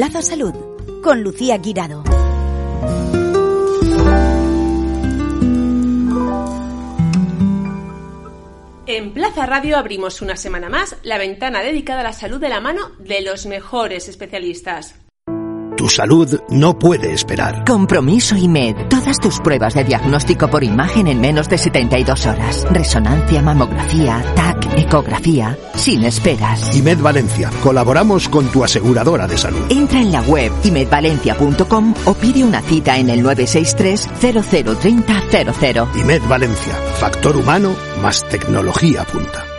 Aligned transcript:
Plaza 0.00 0.22
Salud 0.22 0.54
con 1.02 1.22
Lucía 1.22 1.58
Guirado. 1.58 2.02
En 8.86 9.12
Plaza 9.12 9.44
Radio 9.44 9.76
abrimos 9.76 10.22
una 10.22 10.36
semana 10.36 10.70
más 10.70 10.96
la 11.02 11.18
ventana 11.18 11.60
dedicada 11.60 12.00
a 12.00 12.04
la 12.04 12.12
salud 12.14 12.40
de 12.40 12.48
la 12.48 12.62
mano 12.62 12.92
de 12.98 13.20
los 13.20 13.44
mejores 13.44 14.08
especialistas. 14.08 14.94
Salud 15.90 16.40
no 16.48 16.78
puede 16.78 17.12
esperar. 17.12 17.64
Compromiso 17.64 18.36
IMED. 18.36 18.76
Todas 18.88 19.18
tus 19.18 19.40
pruebas 19.40 19.74
de 19.74 19.82
diagnóstico 19.82 20.48
por 20.48 20.62
imagen 20.62 21.08
en 21.08 21.20
menos 21.20 21.48
de 21.48 21.58
72 21.58 22.26
horas. 22.26 22.64
Resonancia, 22.70 23.42
mamografía, 23.42 24.22
TAC, 24.36 24.78
ecografía. 24.78 25.58
Sin 25.74 26.04
esperas. 26.04 26.76
IMED 26.76 27.00
Valencia. 27.00 27.50
Colaboramos 27.60 28.28
con 28.28 28.46
tu 28.52 28.62
aseguradora 28.62 29.26
de 29.26 29.36
salud. 29.36 29.66
Entra 29.68 30.00
en 30.00 30.12
la 30.12 30.22
web 30.22 30.52
imedvalencia.com 30.62 31.94
o 32.04 32.14
pide 32.14 32.44
una 32.44 32.62
cita 32.62 32.96
en 32.96 33.10
el 33.10 33.20
963 33.24 34.08
003000. 34.20 36.00
IMED 36.00 36.22
Valencia. 36.28 36.74
Factor 37.00 37.36
humano 37.36 37.74
más 38.00 38.26
tecnología 38.28 39.02
punta. 39.04 39.49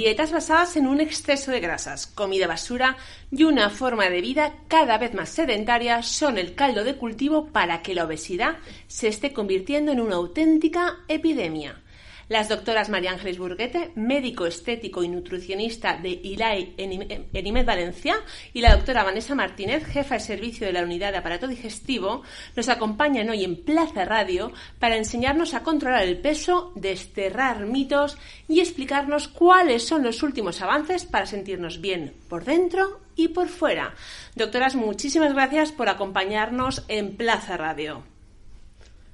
Dietas 0.00 0.32
basadas 0.32 0.78
en 0.78 0.86
un 0.86 0.98
exceso 0.98 1.50
de 1.50 1.60
grasas, 1.60 2.06
comida 2.06 2.46
basura 2.46 2.96
y 3.30 3.44
una 3.44 3.68
forma 3.68 4.08
de 4.08 4.22
vida 4.22 4.54
cada 4.66 4.96
vez 4.96 5.12
más 5.12 5.28
sedentaria 5.28 6.02
son 6.02 6.38
el 6.38 6.54
caldo 6.54 6.84
de 6.84 6.96
cultivo 6.96 7.48
para 7.48 7.82
que 7.82 7.94
la 7.94 8.04
obesidad 8.04 8.56
se 8.88 9.08
esté 9.08 9.34
convirtiendo 9.34 9.92
en 9.92 10.00
una 10.00 10.14
auténtica 10.14 11.00
epidemia. 11.06 11.82
Las 12.30 12.48
doctoras 12.48 12.88
María 12.90 13.10
Ángeles 13.10 13.38
Burguete, 13.38 13.90
médico 13.96 14.46
estético 14.46 15.02
y 15.02 15.08
nutricionista 15.08 15.96
de 15.96 16.10
ILAI 16.10 16.74
en 16.76 17.46
IMED 17.46 17.66
Valencia, 17.66 18.14
y 18.52 18.60
la 18.60 18.76
doctora 18.76 19.02
Vanessa 19.02 19.34
Martínez, 19.34 19.84
jefa 19.84 20.14
de 20.14 20.20
servicio 20.20 20.64
de 20.64 20.72
la 20.72 20.84
unidad 20.84 21.10
de 21.10 21.18
aparato 21.18 21.48
digestivo, 21.48 22.22
nos 22.54 22.68
acompañan 22.68 23.28
hoy 23.30 23.42
en 23.42 23.56
Plaza 23.64 24.04
Radio 24.04 24.52
para 24.78 24.96
enseñarnos 24.96 25.54
a 25.54 25.64
controlar 25.64 26.04
el 26.04 26.20
peso, 26.20 26.70
desterrar 26.76 27.66
mitos 27.66 28.16
y 28.46 28.60
explicarnos 28.60 29.26
cuáles 29.26 29.84
son 29.84 30.04
los 30.04 30.22
últimos 30.22 30.62
avances 30.62 31.04
para 31.06 31.26
sentirnos 31.26 31.80
bien 31.80 32.14
por 32.28 32.44
dentro 32.44 33.00
y 33.16 33.26
por 33.26 33.48
fuera. 33.48 33.92
Doctoras, 34.36 34.76
muchísimas 34.76 35.32
gracias 35.32 35.72
por 35.72 35.88
acompañarnos 35.88 36.84
en 36.86 37.16
Plaza 37.16 37.56
Radio. 37.56 38.04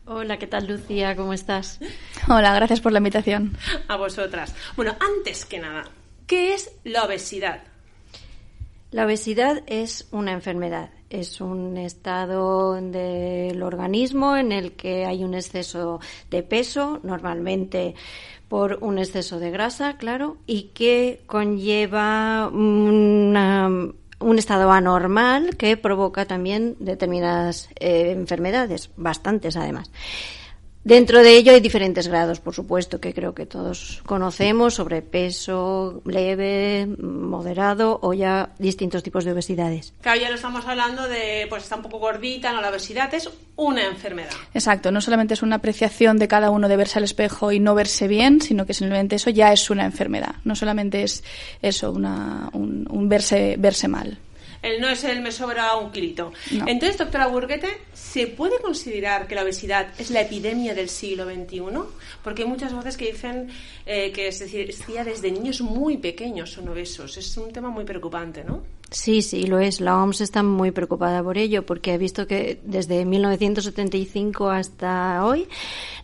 Hola, 0.08 0.38
¿qué 0.38 0.46
tal 0.46 0.68
Lucía? 0.68 1.16
¿Cómo 1.16 1.32
estás? 1.32 1.80
Hola, 2.28 2.54
gracias 2.54 2.80
por 2.80 2.92
la 2.92 2.98
invitación. 2.98 3.56
A 3.88 3.96
vosotras. 3.96 4.54
Bueno, 4.76 4.94
antes 5.00 5.44
que 5.44 5.58
nada, 5.58 5.82
¿qué 6.28 6.54
es 6.54 6.70
la 6.84 7.04
obesidad? 7.04 7.64
La 8.92 9.04
obesidad 9.04 9.64
es 9.66 10.06
una 10.12 10.30
enfermedad, 10.30 10.90
es 11.10 11.40
un 11.40 11.76
estado 11.76 12.80
del 12.80 13.60
organismo 13.64 14.36
en 14.36 14.52
el 14.52 14.74
que 14.74 15.06
hay 15.06 15.24
un 15.24 15.34
exceso 15.34 15.98
de 16.30 16.44
peso, 16.44 17.00
normalmente 17.02 17.96
por 18.48 18.78
un 18.82 18.98
exceso 18.98 19.40
de 19.40 19.50
grasa, 19.50 19.96
claro, 19.96 20.36
y 20.46 20.70
que 20.72 21.24
conlleva 21.26 22.46
una 22.46 23.90
un 24.18 24.38
estado 24.38 24.72
anormal 24.72 25.56
que 25.56 25.76
provoca 25.76 26.24
también 26.24 26.76
determinadas 26.78 27.68
eh, 27.78 28.12
enfermedades, 28.12 28.90
bastantes 28.96 29.56
además. 29.56 29.90
Dentro 30.86 31.24
de 31.24 31.36
ello 31.36 31.50
hay 31.50 31.58
diferentes 31.58 32.06
grados, 32.06 32.38
por 32.38 32.54
supuesto, 32.54 33.00
que 33.00 33.12
creo 33.12 33.34
que 33.34 33.44
todos 33.44 34.00
conocemos, 34.06 34.74
sobrepeso 34.74 36.00
leve, 36.04 36.86
moderado 36.86 37.98
o 38.02 38.14
ya 38.14 38.50
distintos 38.60 39.02
tipos 39.02 39.24
de 39.24 39.32
obesidades. 39.32 39.94
Claro, 40.00 40.20
ya 40.20 40.28
lo 40.28 40.36
estamos 40.36 40.64
hablando 40.64 41.08
de, 41.08 41.46
pues 41.48 41.64
está 41.64 41.74
un 41.74 41.82
poco 41.82 41.98
gordita, 41.98 42.52
no 42.52 42.60
la 42.60 42.70
obesidad 42.70 43.12
es 43.14 43.28
una 43.56 43.84
enfermedad. 43.84 44.30
Exacto, 44.54 44.92
no 44.92 45.00
solamente 45.00 45.34
es 45.34 45.42
una 45.42 45.56
apreciación 45.56 46.18
de 46.18 46.28
cada 46.28 46.50
uno 46.50 46.68
de 46.68 46.76
verse 46.76 47.00
al 47.00 47.04
espejo 47.04 47.50
y 47.50 47.58
no 47.58 47.74
verse 47.74 48.06
bien, 48.06 48.40
sino 48.40 48.64
que 48.64 48.72
simplemente 48.72 49.16
eso 49.16 49.30
ya 49.30 49.52
es 49.52 49.68
una 49.70 49.86
enfermedad. 49.86 50.36
No 50.44 50.54
solamente 50.54 51.02
es 51.02 51.24
eso, 51.62 51.90
una, 51.90 52.48
un, 52.52 52.86
un 52.88 53.08
verse, 53.08 53.56
verse 53.58 53.88
mal 53.88 54.20
el 54.66 54.80
no 54.80 54.88
es 54.88 55.04
el 55.04 55.20
me 55.20 55.32
sobra 55.32 55.76
un 55.76 55.90
kilito. 55.90 56.32
Entonces, 56.66 56.98
doctora 56.98 57.26
Burguete, 57.26 57.68
¿se 57.92 58.26
puede 58.26 58.58
considerar 58.60 59.26
que 59.26 59.34
la 59.34 59.42
obesidad 59.42 59.88
es 59.98 60.10
la 60.10 60.22
epidemia 60.22 60.74
del 60.74 60.88
siglo 60.88 61.24
XXI? 61.24 61.62
Porque 62.22 62.42
hay 62.42 62.48
muchas 62.48 62.72
voces 62.72 62.96
que 62.96 63.12
dicen 63.12 63.48
eh, 63.84 64.12
que 64.12 64.28
es 64.28 64.38
decir, 64.38 64.74
desde 65.04 65.30
niños 65.30 65.60
muy 65.60 65.96
pequeños 65.98 66.50
son 66.50 66.68
obesos. 66.68 67.16
Es 67.16 67.36
un 67.36 67.52
tema 67.52 67.70
muy 67.70 67.84
preocupante, 67.84 68.44
¿no? 68.44 68.62
Sí, 68.90 69.20
sí, 69.22 69.46
lo 69.46 69.58
es. 69.58 69.80
La 69.80 70.00
OMS 70.00 70.20
está 70.20 70.42
muy 70.44 70.70
preocupada 70.70 71.22
por 71.22 71.38
ello 71.38 71.66
porque 71.66 71.92
ha 71.92 71.96
visto 71.96 72.26
que 72.26 72.60
desde 72.62 73.04
1975 73.04 74.48
hasta 74.48 75.24
hoy 75.24 75.48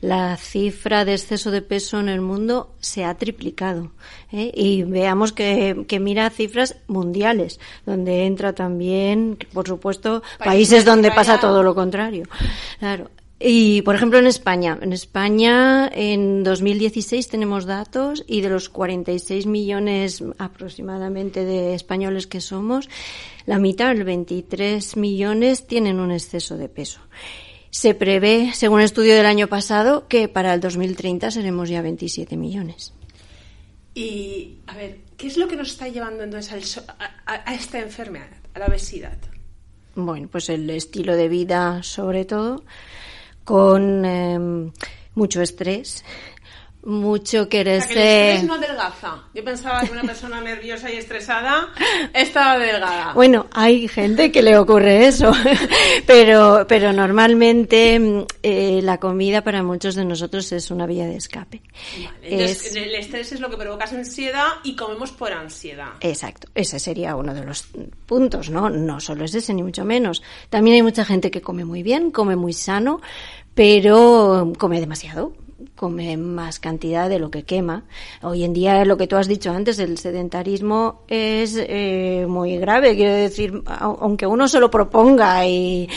la 0.00 0.36
cifra 0.36 1.04
de 1.04 1.12
exceso 1.12 1.52
de 1.52 1.62
peso 1.62 2.00
en 2.00 2.08
el 2.08 2.20
mundo 2.20 2.74
se 2.80 3.04
ha 3.04 3.14
triplicado. 3.14 3.92
¿eh? 4.32 4.50
Y 4.52 4.82
veamos 4.82 5.32
que, 5.32 5.84
que, 5.86 6.00
mira 6.00 6.28
cifras 6.30 6.76
mundiales, 6.88 7.60
donde 7.86 8.26
entra 8.26 8.52
también, 8.52 9.38
por 9.52 9.68
supuesto, 9.68 10.22
países, 10.38 10.84
donde 10.84 11.12
pasa 11.12 11.38
todo 11.38 11.62
lo 11.62 11.76
contrario. 11.76 12.24
Claro. 12.80 13.10
Y, 13.44 13.82
por 13.82 13.96
ejemplo, 13.96 14.20
en 14.20 14.28
España. 14.28 14.78
En 14.80 14.92
España, 14.92 15.90
en 15.92 16.44
2016 16.44 17.26
tenemos 17.26 17.64
datos 17.64 18.22
y 18.28 18.40
de 18.40 18.48
los 18.48 18.68
46 18.68 19.46
millones 19.46 20.22
aproximadamente 20.38 21.44
de 21.44 21.74
españoles 21.74 22.28
que 22.28 22.40
somos, 22.40 22.88
la 23.46 23.58
mitad, 23.58 23.90
el 23.90 24.04
23 24.04 24.96
millones, 24.96 25.66
tienen 25.66 25.98
un 25.98 26.12
exceso 26.12 26.56
de 26.56 26.68
peso. 26.68 27.00
Se 27.70 27.94
prevé, 27.94 28.52
según 28.54 28.78
el 28.78 28.84
estudio 28.84 29.16
del 29.16 29.26
año 29.26 29.48
pasado, 29.48 30.06
que 30.06 30.28
para 30.28 30.54
el 30.54 30.60
2030 30.60 31.32
seremos 31.32 31.68
ya 31.68 31.82
27 31.82 32.36
millones. 32.36 32.94
Y, 33.92 34.58
a 34.68 34.76
ver, 34.76 34.98
¿qué 35.16 35.26
es 35.26 35.36
lo 35.36 35.48
que 35.48 35.56
nos 35.56 35.72
está 35.72 35.88
llevando 35.88 36.22
entonces 36.22 36.78
a, 36.78 37.14
a 37.26 37.54
esta 37.54 37.80
enfermedad, 37.80 38.30
a 38.54 38.60
la 38.60 38.66
obesidad? 38.66 39.18
Bueno, 39.96 40.28
pues 40.30 40.48
el 40.48 40.70
estilo 40.70 41.16
de 41.16 41.28
vida, 41.28 41.82
sobre 41.82 42.24
todo 42.24 42.62
con 43.44 44.04
eh, 44.04 44.70
mucho 45.14 45.42
estrés, 45.42 46.04
mucho 46.84 47.48
querer 47.48 47.80
o 47.80 47.84
sea, 47.84 47.94
que 47.94 47.94
el 47.94 48.36
estrés 48.36 48.44
no 48.44 48.54
adelgaza. 48.54 49.22
Yo 49.34 49.44
pensaba 49.44 49.82
que 49.82 49.92
una 49.92 50.02
persona 50.02 50.40
nerviosa 50.40 50.90
y 50.90 50.96
estresada 50.96 51.68
estaba 52.12 52.58
delgada. 52.58 53.12
Bueno, 53.14 53.46
hay 53.52 53.86
gente 53.88 54.32
que 54.32 54.42
le 54.42 54.56
ocurre 54.58 55.06
eso, 55.06 55.32
pero, 56.06 56.66
pero 56.68 56.92
normalmente 56.92 58.26
eh, 58.42 58.80
la 58.82 58.98
comida 58.98 59.42
para 59.42 59.62
muchos 59.62 59.94
de 59.94 60.04
nosotros 60.04 60.50
es 60.52 60.70
una 60.70 60.86
vía 60.86 61.06
de 61.06 61.16
escape. 61.16 61.62
Vale, 61.96 62.18
entonces, 62.22 62.74
el 62.74 62.94
estrés 62.94 63.32
es 63.32 63.40
lo 63.40 63.48
que 63.48 63.56
provoca 63.56 63.84
ansiedad 63.84 64.46
y 64.64 64.74
comemos 64.74 65.12
por 65.12 65.32
ansiedad. 65.32 65.92
Exacto, 66.00 66.48
ese 66.54 66.80
sería 66.80 67.14
uno 67.14 67.34
de 67.34 67.44
los 67.44 67.68
puntos, 68.06 68.50
¿no? 68.50 68.70
No 68.70 69.00
solo 69.00 69.24
es 69.24 69.34
ese, 69.34 69.54
ni 69.54 69.62
mucho 69.62 69.84
menos. 69.84 70.22
También 70.50 70.76
hay 70.76 70.82
mucha 70.82 71.04
gente 71.04 71.30
que 71.30 71.42
come 71.42 71.64
muy 71.64 71.82
bien, 71.82 72.10
come 72.10 72.34
muy 72.34 72.52
sano, 72.52 73.00
pero 73.54 74.52
come 74.58 74.80
demasiado 74.80 75.32
come 75.82 76.16
más 76.16 76.60
cantidad 76.60 77.08
de 77.08 77.18
lo 77.18 77.28
que 77.28 77.42
quema. 77.42 77.82
Hoy 78.20 78.44
en 78.44 78.52
día, 78.52 78.84
lo 78.84 78.96
que 78.96 79.08
tú 79.08 79.16
has 79.16 79.26
dicho 79.26 79.50
antes, 79.50 79.80
el 79.80 79.98
sedentarismo 79.98 81.02
es 81.08 81.56
eh, 81.58 82.24
muy 82.28 82.56
grave. 82.58 82.94
Quiero 82.94 83.12
decir, 83.12 83.64
aunque 83.66 84.24
uno 84.28 84.46
se 84.46 84.60
lo 84.60 84.70
proponga 84.70 85.44
y, 85.44 85.88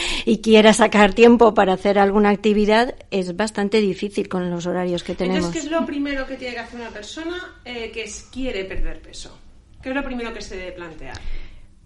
quiera 0.41 0.73
sacar 0.73 1.13
tiempo 1.13 1.53
para 1.53 1.73
hacer 1.73 1.99
alguna 1.99 2.31
actividad, 2.31 2.95
es 3.11 3.35
bastante 3.35 3.79
difícil 3.79 4.27
con 4.27 4.49
los 4.49 4.65
horarios 4.65 5.03
que 5.03 5.13
tenemos. 5.13 5.37
Entonces, 5.45 5.61
¿qué 5.61 5.67
es 5.67 5.71
lo 5.71 5.85
primero 5.85 6.25
que 6.25 6.35
tiene 6.35 6.55
que 6.55 6.61
hacer 6.61 6.79
una 6.79 6.89
persona 6.89 7.59
eh, 7.63 7.91
que 7.91 8.11
quiere 8.31 8.65
perder 8.65 9.03
peso? 9.03 9.37
¿Qué 9.83 9.89
es 9.89 9.95
lo 9.95 10.03
primero 10.03 10.33
que 10.33 10.41
se 10.41 10.57
debe 10.57 10.71
plantear? 10.71 11.19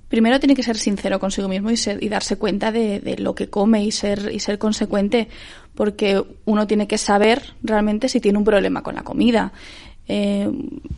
primero 0.10 0.40
tiene 0.40 0.56
que 0.56 0.63
ser 0.63 0.75
sincero 0.75 1.19
consigo 1.19 1.48
mismo 1.48 1.69
y, 1.72 1.75
y 2.02 2.10
darse 2.10 2.38
cuenta 2.38 2.72
de, 2.72 3.00
de, 3.00 3.18
lo 3.18 3.36
que 3.36 3.50
come 3.50 3.86
y 3.86 3.92
ser, 3.92 4.31
y 4.34 4.40
ser 4.40 4.57
consecuente, 4.57 5.30
porque 5.80 6.22
uno 6.44 6.68
tiene 6.68 6.90
que 6.90 6.98
saber 6.98 7.54
realmente 7.64 8.10
si 8.10 8.20
tiene 8.20 8.38
un 8.38 8.44
problema 8.44 8.84
con 8.84 8.96
la 8.96 9.04
comida. 9.04 9.54
Eh, 10.10 10.52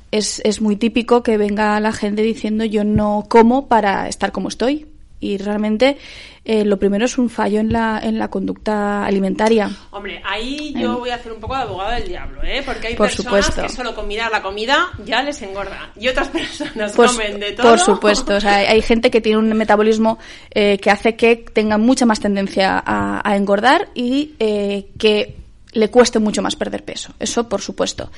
es, 0.10 0.42
es 0.44 0.60
muy 0.60 0.76
típico 0.76 1.22
que 1.22 1.38
venga 1.38 1.80
la 1.80 1.92
gente 1.92 2.24
diciendo 2.24 2.66
yo 2.66 2.84
no 2.84 3.26
como 3.30 3.68
para 3.68 4.08
estar 4.08 4.32
como 4.32 4.48
estoy. 4.48 4.88
Y 5.20 5.38
realmente 5.38 5.98
eh, 6.44 6.66
lo 6.66 6.78
primero 6.80 7.06
es 7.06 7.18
un 7.20 7.30
fallo 7.30 7.60
en 7.60 7.72
la, 7.72 8.00
en 8.04 8.18
la 8.18 8.30
conducta 8.30 9.06
alimentaria. 9.06 9.70
Hombre, 9.92 10.22
ahí 10.26 10.74
yo 10.76 10.98
voy 11.00 11.12
a 11.12 11.16
hacer 11.16 11.32
un 11.32 11.40
poco 11.40 11.56
de 11.56 11.62
abogado 11.62 11.92
del 11.92 12.08
diablo, 12.08 12.42
¿eh? 12.44 12.64
Porque 12.66 12.88
hay 12.88 12.96
Por 12.96 13.08
personas 13.08 13.46
supuesto. 13.46 13.62
que 13.62 13.70
solo 13.70 13.94
con 13.94 14.08
mirar 14.08 14.32
la 14.32 14.42
comida 14.42 14.90
ya 15.06 15.22
les 15.22 15.42
engorda. 15.44 15.92
Y 16.00 16.08
otras 16.08 16.30
personas 16.30 16.94
Por, 16.94 17.08
comen 17.08 17.40
de 17.40 17.52
todo. 17.52 17.70
por 17.70 17.80
supuesto, 17.80 18.36
o 18.36 18.42
sea, 18.42 18.56
hay- 18.56 18.66
hay 18.68 18.82
gente 18.82 19.12
que 19.12 19.22
tiene 19.22 19.38
un 19.38 19.50
metabolismo 19.54 20.18
eh, 20.50 20.80
que 20.80 20.90
hace 20.90 21.16
que 21.16 21.36
tenga 21.36 21.78
mucha 21.78 22.06
más 22.06 22.20
tendencia 22.20 22.82
a, 22.84 23.22
a 23.24 23.36
engordar 23.36 23.90
y 23.94 24.34
eh, 24.40 24.88
que 24.98 25.41
le 25.74 25.90
cueste 25.90 26.20
mucho 26.20 26.42
más 26.42 26.56
perder 26.56 26.84
peso. 26.84 27.14
Eso, 27.20 27.48
por 27.48 27.62
supuesto. 27.62 28.12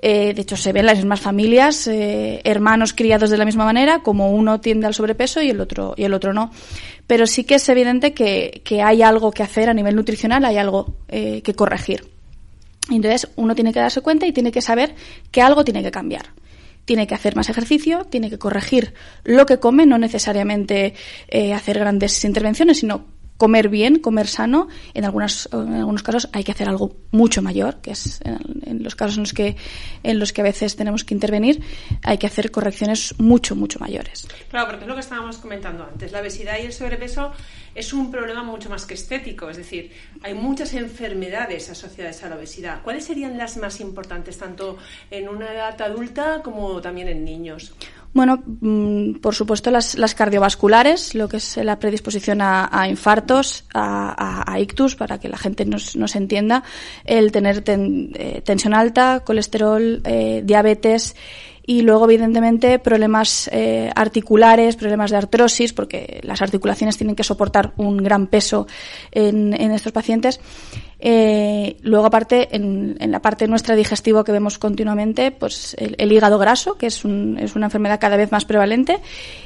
Eh, 0.00 0.34
de 0.34 0.42
hecho, 0.42 0.56
se 0.56 0.72
ven 0.72 0.86
las 0.86 0.96
mismas 0.96 1.20
familias, 1.20 1.86
eh, 1.86 2.40
hermanos 2.44 2.92
criados 2.92 3.30
de 3.30 3.38
la 3.38 3.44
misma 3.44 3.64
manera, 3.64 4.00
como 4.00 4.30
uno 4.32 4.60
tiende 4.60 4.86
al 4.86 4.94
sobrepeso 4.94 5.40
y 5.40 5.50
el 5.50 5.60
otro, 5.60 5.94
y 5.96 6.04
el 6.04 6.14
otro 6.14 6.32
no. 6.32 6.50
Pero 7.06 7.26
sí 7.26 7.44
que 7.44 7.56
es 7.56 7.68
evidente 7.68 8.12
que, 8.12 8.62
que 8.64 8.82
hay 8.82 9.02
algo 9.02 9.30
que 9.30 9.42
hacer 9.42 9.68
a 9.68 9.74
nivel 9.74 9.96
nutricional, 9.96 10.44
hay 10.44 10.58
algo 10.58 10.96
eh, 11.08 11.42
que 11.42 11.54
corregir. 11.54 12.06
Entonces, 12.90 13.28
uno 13.36 13.54
tiene 13.54 13.72
que 13.72 13.80
darse 13.80 14.00
cuenta 14.00 14.26
y 14.26 14.32
tiene 14.32 14.52
que 14.52 14.62
saber 14.62 14.94
que 15.30 15.42
algo 15.42 15.64
tiene 15.64 15.82
que 15.82 15.90
cambiar. 15.90 16.26
Tiene 16.84 17.06
que 17.06 17.14
hacer 17.14 17.36
más 17.36 17.50
ejercicio, 17.50 18.06
tiene 18.06 18.30
que 18.30 18.38
corregir 18.38 18.94
lo 19.24 19.44
que 19.44 19.58
come, 19.58 19.84
no 19.84 19.98
necesariamente 19.98 20.94
hacer 21.54 21.78
grandes 21.78 22.24
intervenciones, 22.24 22.78
sino 22.78 23.04
comer 23.38 23.70
bien, 23.70 24.00
comer 24.00 24.26
sano. 24.26 24.68
En, 24.92 25.06
algunas, 25.06 25.48
en 25.52 25.74
algunos 25.74 26.02
casos 26.02 26.28
hay 26.34 26.44
que 26.44 26.52
hacer 26.52 26.68
algo 26.68 26.94
mucho 27.10 27.40
mayor, 27.40 27.80
que 27.80 27.92
es 27.92 28.20
en, 28.24 28.62
en 28.66 28.82
los 28.82 28.94
casos 28.94 29.16
en 29.16 29.22
los, 29.22 29.32
que, 29.32 29.56
en 30.02 30.18
los 30.18 30.32
que 30.32 30.42
a 30.42 30.44
veces 30.44 30.76
tenemos 30.76 31.04
que 31.04 31.14
intervenir, 31.14 31.62
hay 32.02 32.18
que 32.18 32.26
hacer 32.26 32.50
correcciones 32.50 33.14
mucho, 33.18 33.56
mucho 33.56 33.78
mayores. 33.78 34.28
Claro, 34.50 34.66
porque 34.66 34.84
es 34.84 34.88
lo 34.88 34.94
que 34.94 35.00
estábamos 35.00 35.38
comentando 35.38 35.84
antes. 35.84 36.12
La 36.12 36.20
obesidad 36.20 36.58
y 36.60 36.66
el 36.66 36.72
sobrepeso 36.72 37.32
es 37.74 37.92
un 37.92 38.10
problema 38.10 38.42
mucho 38.42 38.68
más 38.68 38.84
que 38.84 38.94
estético. 38.94 39.48
Es 39.48 39.56
decir, 39.56 39.92
hay 40.22 40.34
muchas 40.34 40.74
enfermedades 40.74 41.70
asociadas 41.70 42.22
a 42.24 42.28
la 42.28 42.36
obesidad. 42.36 42.82
¿Cuáles 42.82 43.04
serían 43.04 43.38
las 43.38 43.56
más 43.56 43.80
importantes, 43.80 44.36
tanto 44.36 44.76
en 45.10 45.28
una 45.28 45.52
edad 45.52 45.80
adulta 45.80 46.42
como 46.42 46.80
también 46.80 47.08
en 47.08 47.24
niños? 47.24 47.72
Bueno, 48.14 48.42
mm, 48.60 49.14
por 49.20 49.34
supuesto 49.34 49.70
las, 49.70 49.96
las 49.96 50.14
cardiovasculares, 50.14 51.14
lo 51.14 51.28
que 51.28 51.36
es 51.36 51.56
la 51.58 51.78
predisposición 51.78 52.40
a, 52.40 52.86
infartos, 52.88 53.64
a, 53.74 54.56
ictus, 54.58 54.96
para 54.96 55.18
que 55.20 55.28
la 55.28 55.36
gente 55.38 55.64
nos, 55.64 55.94
nos 55.94 56.16
entienda, 56.16 56.64
el 57.04 57.30
tener 57.32 57.60
ten- 57.62 58.12
eh, 58.14 58.40
tensión 58.44 58.74
alta, 58.74 59.20
colesterol, 59.20 60.00
eh, 60.04 60.42
diabetes 60.44 61.14
y 61.64 61.82
luego 61.82 62.06
evidentemente 62.06 62.78
problemas 62.78 63.48
eh, 63.52 63.90
articulares, 63.94 64.74
problemas 64.76 65.10
de 65.10 65.18
artrosis, 65.18 65.74
porque 65.74 66.18
las 66.22 66.40
articulaciones 66.40 66.96
tienen 66.96 67.14
que 67.14 67.24
soportar 67.24 67.74
un 67.76 67.98
gran 67.98 68.26
peso 68.26 68.66
en, 69.12 69.52
en 69.52 69.70
estos 69.72 69.92
pacientes. 69.92 70.40
Eh, 71.00 71.76
luego, 71.82 72.06
aparte, 72.06 72.48
en, 72.56 72.96
en 72.98 73.10
la 73.12 73.20
parte 73.22 73.46
nuestra 73.46 73.76
digestivo 73.76 74.24
que 74.24 74.32
vemos 74.32 74.58
continuamente, 74.58 75.30
pues 75.30 75.74
el, 75.78 75.94
el 75.98 76.10
hígado 76.12 76.38
graso, 76.38 76.76
que 76.76 76.86
es, 76.86 77.04
un- 77.04 77.38
es 77.40 77.54
una 77.54 77.66
enfermedad 77.66 78.00
cada 78.00 78.16
vez 78.16 78.32
más 78.32 78.44
prevalente 78.44 78.98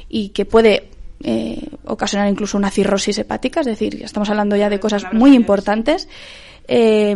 y 0.09 0.29
que 0.29 0.45
puede 0.45 0.87
eh, 1.23 1.59
ocasionar 1.85 2.27
incluso 2.27 2.57
una 2.57 2.71
cirrosis 2.71 3.17
hepática, 3.19 3.61
es 3.61 3.67
decir, 3.67 3.97
ya 3.97 4.05
estamos 4.05 4.29
hablando 4.29 4.55
ya 4.55 4.69
de 4.69 4.79
cosas 4.79 5.05
muy 5.13 5.35
importantes. 5.35 6.07
Eh, 6.67 7.13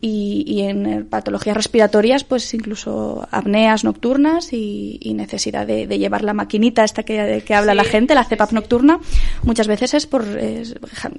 y, 0.00 0.44
y 0.46 0.62
en 0.62 1.06
patologías 1.08 1.56
respiratorias, 1.56 2.24
pues 2.24 2.52
incluso 2.54 3.26
apneas 3.30 3.84
nocturnas 3.84 4.52
y, 4.52 4.98
y 5.00 5.14
necesidad 5.14 5.66
de, 5.66 5.86
de 5.86 5.98
llevar 5.98 6.24
la 6.24 6.34
maquinita 6.34 6.82
esta 6.82 7.04
que, 7.04 7.42
que 7.46 7.54
habla 7.54 7.72
Sí, 7.72 7.76
la 7.76 7.84
gente, 7.84 8.14
la 8.16 8.24
CEPAP 8.24 8.48
sí. 8.48 8.54
nocturna, 8.56 8.98
muchas 9.44 9.68
veces 9.68 9.94
es 9.94 10.06
por, 10.06 10.24
es- 10.38 10.74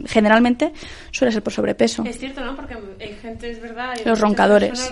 generalmente 0.06 0.74
suele 1.12 1.32
ser 1.32 1.42
por 1.42 1.54
sobrepeso. 1.54 2.04
Es 2.06 2.18
cierto, 2.20 2.44
¿no? 2.44 2.56
Porque 2.56 2.76
hay 3.00 3.16
gente, 3.22 3.50
es 3.50 3.62
verdad, 3.62 3.92
hay 3.92 4.04
Los 4.06 4.20
roncadores. 4.20 4.90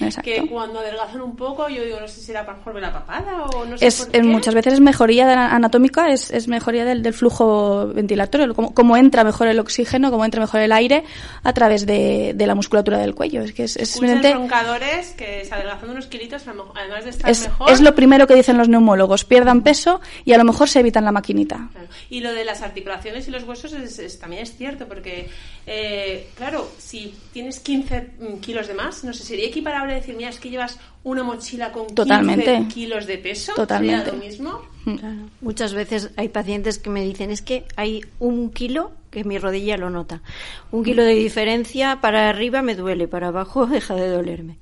Mm. 0.00 0.20
Que 0.22 0.46
cuando 0.48 0.78
adelgazan 0.80 1.20
un 1.22 1.36
poco, 1.36 1.68
yo 1.68 1.82
digo, 1.84 1.98
no 2.00 2.08
sé 2.08 2.20
si 2.20 2.30
era 2.30 2.44
para 2.46 2.58
mejor 2.58 2.74
ver 2.74 2.82
la 2.82 2.92
papada 2.92 3.44
o 3.44 3.64
no 3.64 3.76
sé 3.76 3.86
es, 3.86 4.04
por 4.04 4.16
en 4.16 4.22
qué. 4.22 4.28
muchas 4.28 4.54
veces 4.54 4.74
es 4.74 4.80
mejoría 4.80 5.54
anatómica, 5.54 6.10
es, 6.12 6.30
es 6.30 6.48
mejoría 6.48 6.84
del, 6.84 7.02
del 7.02 7.14
flujo 7.14 7.88
ventilatorio, 7.88 8.54
cómo, 8.54 8.74
cómo 8.74 8.96
entra 8.96 9.24
mejor 9.24 9.48
el 9.48 9.58
oxígeno, 9.58 10.10
cómo 10.10 10.24
entra 10.24 10.40
mejor 10.40 10.60
el 10.60 10.72
aire 10.72 11.04
a 11.42 11.52
través 11.52 11.79
de, 11.86 12.32
de 12.34 12.46
la 12.46 12.54
musculatura 12.54 12.98
del 12.98 13.14
cuello. 13.14 13.42
Es 13.42 13.52
que 13.52 13.64
es, 13.64 13.76
es, 13.76 13.96
evidente- 13.96 14.32
roncadores 14.34 15.10
que 15.12 15.44
se 15.44 15.54
adelgazando 15.54 15.92
unos 15.92 16.06
kilitos, 16.06 16.42
además 16.74 17.04
de 17.04 17.10
estar 17.10 17.30
es, 17.30 17.42
mejor... 17.42 17.70
es 17.72 17.80
lo 17.80 17.94
primero 17.94 18.26
que 18.26 18.34
dicen 18.34 18.56
los 18.58 18.68
neumólogos, 18.68 19.24
pierdan 19.24 19.62
peso 19.62 20.00
y 20.24 20.32
a 20.32 20.38
lo 20.38 20.44
mejor 20.44 20.68
se 20.68 20.80
evitan 20.80 21.04
la 21.04 21.12
maquinita. 21.12 21.68
Claro. 21.72 21.88
Y 22.08 22.20
lo 22.20 22.32
de 22.32 22.44
las 22.44 22.62
articulaciones 22.62 23.28
y 23.28 23.30
los 23.30 23.44
huesos 23.44 23.72
es- 23.72 23.98
es- 23.98 24.18
también 24.18 24.42
es 24.42 24.56
cierto, 24.56 24.86
porque, 24.86 25.28
eh, 25.66 26.28
claro, 26.36 26.70
si 26.78 27.14
tienes 27.32 27.60
15 27.60 28.10
kilos 28.40 28.66
de 28.68 28.74
más, 28.74 29.04
no 29.04 29.12
sé, 29.12 29.24
sería 29.24 29.46
equiparable 29.46 29.94
decir, 29.94 30.14
mira, 30.16 30.30
es 30.30 30.40
que 30.40 30.50
llevas 30.50 30.78
una 31.02 31.22
mochila 31.22 31.72
con 31.72 31.82
15 31.86 31.94
Totalmente. 31.94 32.66
kilos 32.72 33.06
de 33.06 33.18
peso. 33.18 33.52
Totalmente. 33.54 34.04
¿Sería 34.10 34.18
lo 34.18 34.24
mismo? 34.24 34.62
Claro. 34.84 35.28
Muchas 35.40 35.74
veces 35.74 36.10
hay 36.16 36.28
pacientes 36.28 36.78
que 36.78 36.90
me 36.90 37.02
dicen 37.02 37.30
es 37.30 37.42
que 37.42 37.64
hay 37.76 38.02
un 38.18 38.50
kilo 38.50 38.92
que 39.10 39.24
mi 39.24 39.38
rodilla 39.38 39.76
lo 39.76 39.90
nota. 39.90 40.22
Un 40.70 40.84
kilo 40.84 41.02
de 41.04 41.14
diferencia 41.14 42.00
para 42.00 42.28
arriba 42.28 42.62
me 42.62 42.74
duele, 42.74 43.06
para 43.08 43.28
abajo 43.28 43.66
deja 43.66 43.94
de 43.94 44.08
dolerme. 44.08 44.56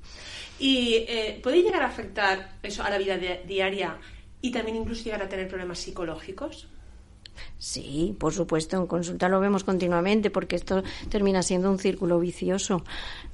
Y 0.59 1.05
eh, 1.07 1.39
puede 1.41 1.61
llegar 1.63 1.83
a 1.83 1.87
afectar 1.87 2.53
eso 2.63 2.83
a 2.83 2.89
la 2.89 2.97
vida 2.97 3.17
di- 3.17 3.47
diaria 3.47 3.97
y 4.41 4.51
también 4.51 4.75
incluso 4.77 5.03
llegar 5.05 5.21
a 5.21 5.29
tener 5.29 5.47
problemas 5.47 5.79
psicológicos. 5.79 6.67
Sí, 7.57 8.13
por 8.19 8.33
supuesto, 8.33 8.75
en 8.75 8.87
consulta 8.87 9.29
lo 9.29 9.39
vemos 9.39 9.63
continuamente 9.63 10.29
porque 10.29 10.57
esto 10.57 10.83
termina 11.07 11.41
siendo 11.43 11.71
un 11.71 11.79
círculo 11.79 12.19
vicioso. 12.19 12.83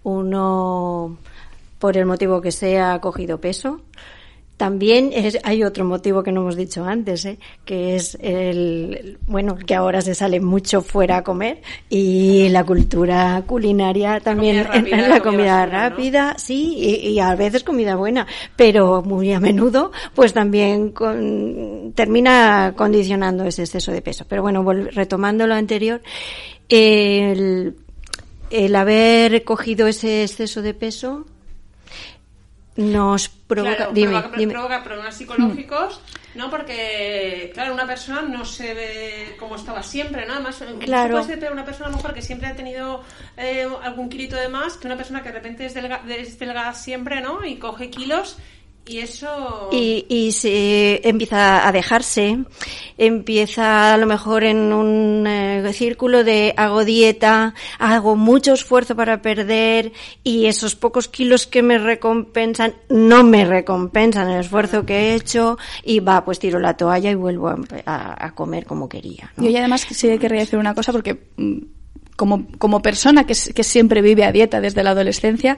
Uno, 0.03 1.17
por 1.79 1.97
el 1.97 2.05
motivo 2.05 2.41
que 2.41 2.51
sea, 2.51 2.93
ha 2.93 3.01
cogido 3.01 3.41
peso. 3.41 3.81
También 4.57 5.11
es- 5.13 5.37
hay 5.43 5.63
otro 5.63 5.83
motivo 5.83 6.23
que 6.23 6.31
no 6.31 6.39
hemos 6.41 6.55
dicho 6.55 6.85
antes, 6.85 7.25
¿eh? 7.25 7.37
que 7.65 7.97
es 7.97 8.17
el, 8.21 9.17
bueno, 9.27 9.57
que 9.57 9.75
ahora 9.75 10.01
se 10.01 10.15
sale 10.15 10.39
mucho 10.39 10.81
fuera 10.81 11.17
a 11.17 11.23
comer 11.25 11.61
y 11.89 12.47
la 12.49 12.63
cultura 12.63 13.43
culinaria 13.45 14.21
también, 14.21 14.63
Comida 14.63 14.73
rápida, 14.73 14.97
la 15.09 15.19
comida 15.19 15.21
comida 15.21 15.55
basura, 15.57 15.65
¿no? 15.65 15.89
rápida, 15.89 16.35
sí, 16.37 16.75
y, 16.77 17.09
y 17.09 17.19
a 17.19 17.35
veces 17.35 17.65
comida 17.65 17.97
buena, 17.97 18.27
pero 18.55 19.01
muy 19.01 19.33
a 19.33 19.41
menudo, 19.41 19.91
pues 20.13 20.31
también 20.31 20.91
con- 20.91 21.91
termina 21.93 22.73
condicionando 22.77 23.43
ese 23.43 23.63
exceso 23.63 23.91
de 23.91 24.01
peso. 24.01 24.25
Pero 24.29 24.41
bueno, 24.41 24.63
retomando 24.71 25.47
lo 25.47 25.55
anterior, 25.55 26.01
el, 26.69 27.75
el 28.51 28.75
haber 28.75 29.43
cogido 29.43 29.87
ese 29.87 30.23
exceso 30.23 30.61
de 30.61 30.73
peso 30.73 31.25
nos 32.77 33.29
provoca, 33.29 33.75
Claro, 33.75 33.91
dime, 33.93 34.11
provoca, 34.19 34.37
dime. 34.37 34.51
provoca 34.53 34.83
problemas 34.83 35.15
psicológicos, 35.15 36.01
¿no? 36.35 36.49
Porque, 36.49 37.51
claro, 37.53 37.73
una 37.73 37.87
persona 37.87 38.21
no 38.23 38.43
se 38.43 38.73
ve 38.73 39.35
como 39.39 39.55
estaba 39.55 39.81
siempre, 39.81 40.25
¿no? 40.25 40.33
Además, 40.33 40.61
Claro. 40.81 41.21
puede 41.21 41.39
ser 41.39 41.51
una 41.53 41.63
persona 41.63 41.87
a 41.87 41.91
lo 41.91 41.97
mejor 41.97 42.13
que 42.13 42.21
siempre 42.21 42.47
ha 42.49 42.55
tenido 42.55 43.01
eh, 43.37 43.67
algún 43.83 44.09
kilito 44.09 44.35
de 44.35 44.49
más 44.49 44.75
que 44.77 44.87
una 44.87 44.97
persona 44.97 45.21
que 45.23 45.29
de 45.29 45.35
repente 45.35 45.65
es, 45.65 45.75
delga- 45.75 46.01
es 46.09 46.37
delgada 46.37 46.73
siempre, 46.73 47.21
¿no? 47.21 47.45
Y 47.45 47.55
coge 47.57 47.89
kilos 47.89 48.37
y 48.87 48.99
eso... 48.99 49.69
Y, 49.71 50.05
y 50.09 50.31
se 50.31 51.07
empieza 51.07 51.67
a 51.67 51.71
dejarse, 51.71 52.37
empieza 52.97 53.93
a 53.93 53.97
lo 53.97 54.05
mejor 54.05 54.43
en 54.43 54.71
un 54.73 55.25
eh, 55.27 55.73
círculo 55.73 56.23
de 56.23 56.53
hago 56.57 56.85
dieta, 56.85 57.53
hago 57.79 58.15
mucho 58.15 58.53
esfuerzo 58.53 58.95
para 58.95 59.21
perder 59.21 59.91
y 60.23 60.45
esos 60.45 60.75
pocos 60.75 61.07
kilos 61.07 61.47
que 61.47 61.61
me 61.61 61.77
recompensan 61.77 62.75
no 62.89 63.23
me 63.23 63.45
recompensan 63.45 64.29
el 64.29 64.39
esfuerzo 64.41 64.85
que 64.85 64.95
he 65.11 65.15
hecho 65.15 65.57
y 65.83 65.99
va, 65.99 66.23
pues 66.23 66.39
tiro 66.39 66.59
la 66.59 66.77
toalla 66.77 67.11
y 67.11 67.15
vuelvo 67.15 67.49
a, 67.49 67.57
a- 67.85 68.25
a 68.27 68.31
comer 68.35 68.65
como 68.65 68.87
quería. 68.87 69.31
¿no? 69.37 69.43
Yo 69.43 69.49
y 69.49 69.57
además 69.57 69.85
sí 69.89 70.07
que 70.07 70.19
querría 70.19 70.41
decir 70.41 70.59
una 70.59 70.73
cosa 70.75 70.91
porque 70.91 71.27
mm, 71.37 71.57
como, 72.15 72.47
como 72.57 72.81
persona 72.81 73.25
que 73.25 73.33
siempre 73.35 74.01
vive 74.01 74.23
a 74.23 74.31
dieta 74.31 74.61
desde 74.61 74.83
la 74.83 74.91
adolescencia, 74.91 75.57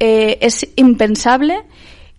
eh, 0.00 0.38
es 0.40 0.66
impensable 0.76 1.62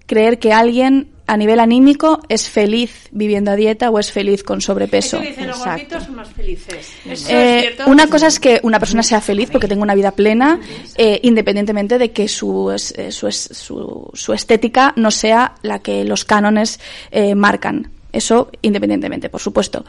creer 0.05 0.39
que 0.39 0.53
alguien 0.53 1.09
a 1.25 1.37
nivel 1.37 1.61
anímico 1.61 2.19
es 2.27 2.49
feliz 2.49 3.07
viviendo 3.11 3.49
a 3.51 3.55
dieta 3.55 3.89
o 3.89 3.97
es 3.97 4.11
feliz 4.11 4.43
con 4.43 4.59
sobrepeso. 4.59 5.17
Es 5.17 5.23
que 5.23 5.29
dicen 5.29 5.47
los 5.47 5.63
gorditos 5.65 6.03
son 6.03 6.15
más 6.15 6.29
felices. 6.33 6.89
Eso 7.09 7.29
Eh, 7.29 7.57
es 7.59 7.61
cierto. 7.75 7.89
una 7.89 8.07
cosa 8.07 8.27
es 8.27 8.39
que 8.41 8.59
una 8.63 8.77
persona 8.77 9.03
sea 9.03 9.21
feliz 9.21 9.49
porque 9.49 9.69
tenga 9.69 9.83
una 9.83 9.95
vida 9.95 10.11
plena, 10.11 10.59
eh, 10.97 11.21
independientemente 11.23 11.97
de 11.97 12.11
que 12.11 12.27
su, 12.27 12.71
es- 12.71 12.93
eh, 12.97 13.11
su, 13.13 13.27
es- 13.27 13.49
su, 13.53 14.09
su 14.13 14.33
estética 14.33 14.91
no 14.97 15.11
sea 15.11 15.55
la 15.61 15.79
que 15.79 16.03
los 16.03 16.25
cánones 16.25 16.81
eh, 17.11 17.35
marcan. 17.35 17.89
Eso 18.13 18.51
independientemente, 18.61 19.27
por 19.27 19.41
supuesto. 19.41 19.83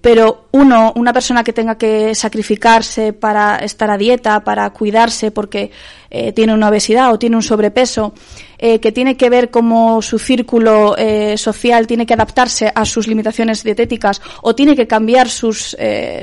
Pero 0.00 0.48
uno, 0.50 0.92
una 0.96 1.12
persona 1.12 1.44
que 1.44 1.52
tenga 1.52 1.78
que 1.78 2.12
sacrificarse 2.12 3.12
para 3.12 3.58
estar 3.58 3.88
a 3.88 3.96
dieta, 3.96 4.42
para 4.42 4.68
cuidarse 4.70 5.30
porque 5.30 5.70
eh, 6.10 6.32
tiene 6.32 6.54
una 6.54 6.68
obesidad 6.68 7.12
o 7.12 7.18
tiene 7.20 7.36
un 7.36 7.42
sobrepeso, 7.42 8.14
eh, 8.58 8.80
que 8.80 8.90
tiene 8.90 9.16
que 9.16 9.30
ver 9.30 9.50
cómo 9.50 10.02
su 10.02 10.18
círculo 10.18 10.96
eh, 10.98 11.38
social 11.38 11.86
tiene 11.86 12.04
que 12.04 12.14
adaptarse 12.14 12.72
a 12.74 12.84
sus 12.84 13.06
limitaciones 13.06 13.62
dietéticas 13.62 14.20
o 14.42 14.56
tiene 14.56 14.74
que 14.74 14.88
cambiar 14.88 15.28
sus, 15.28 15.76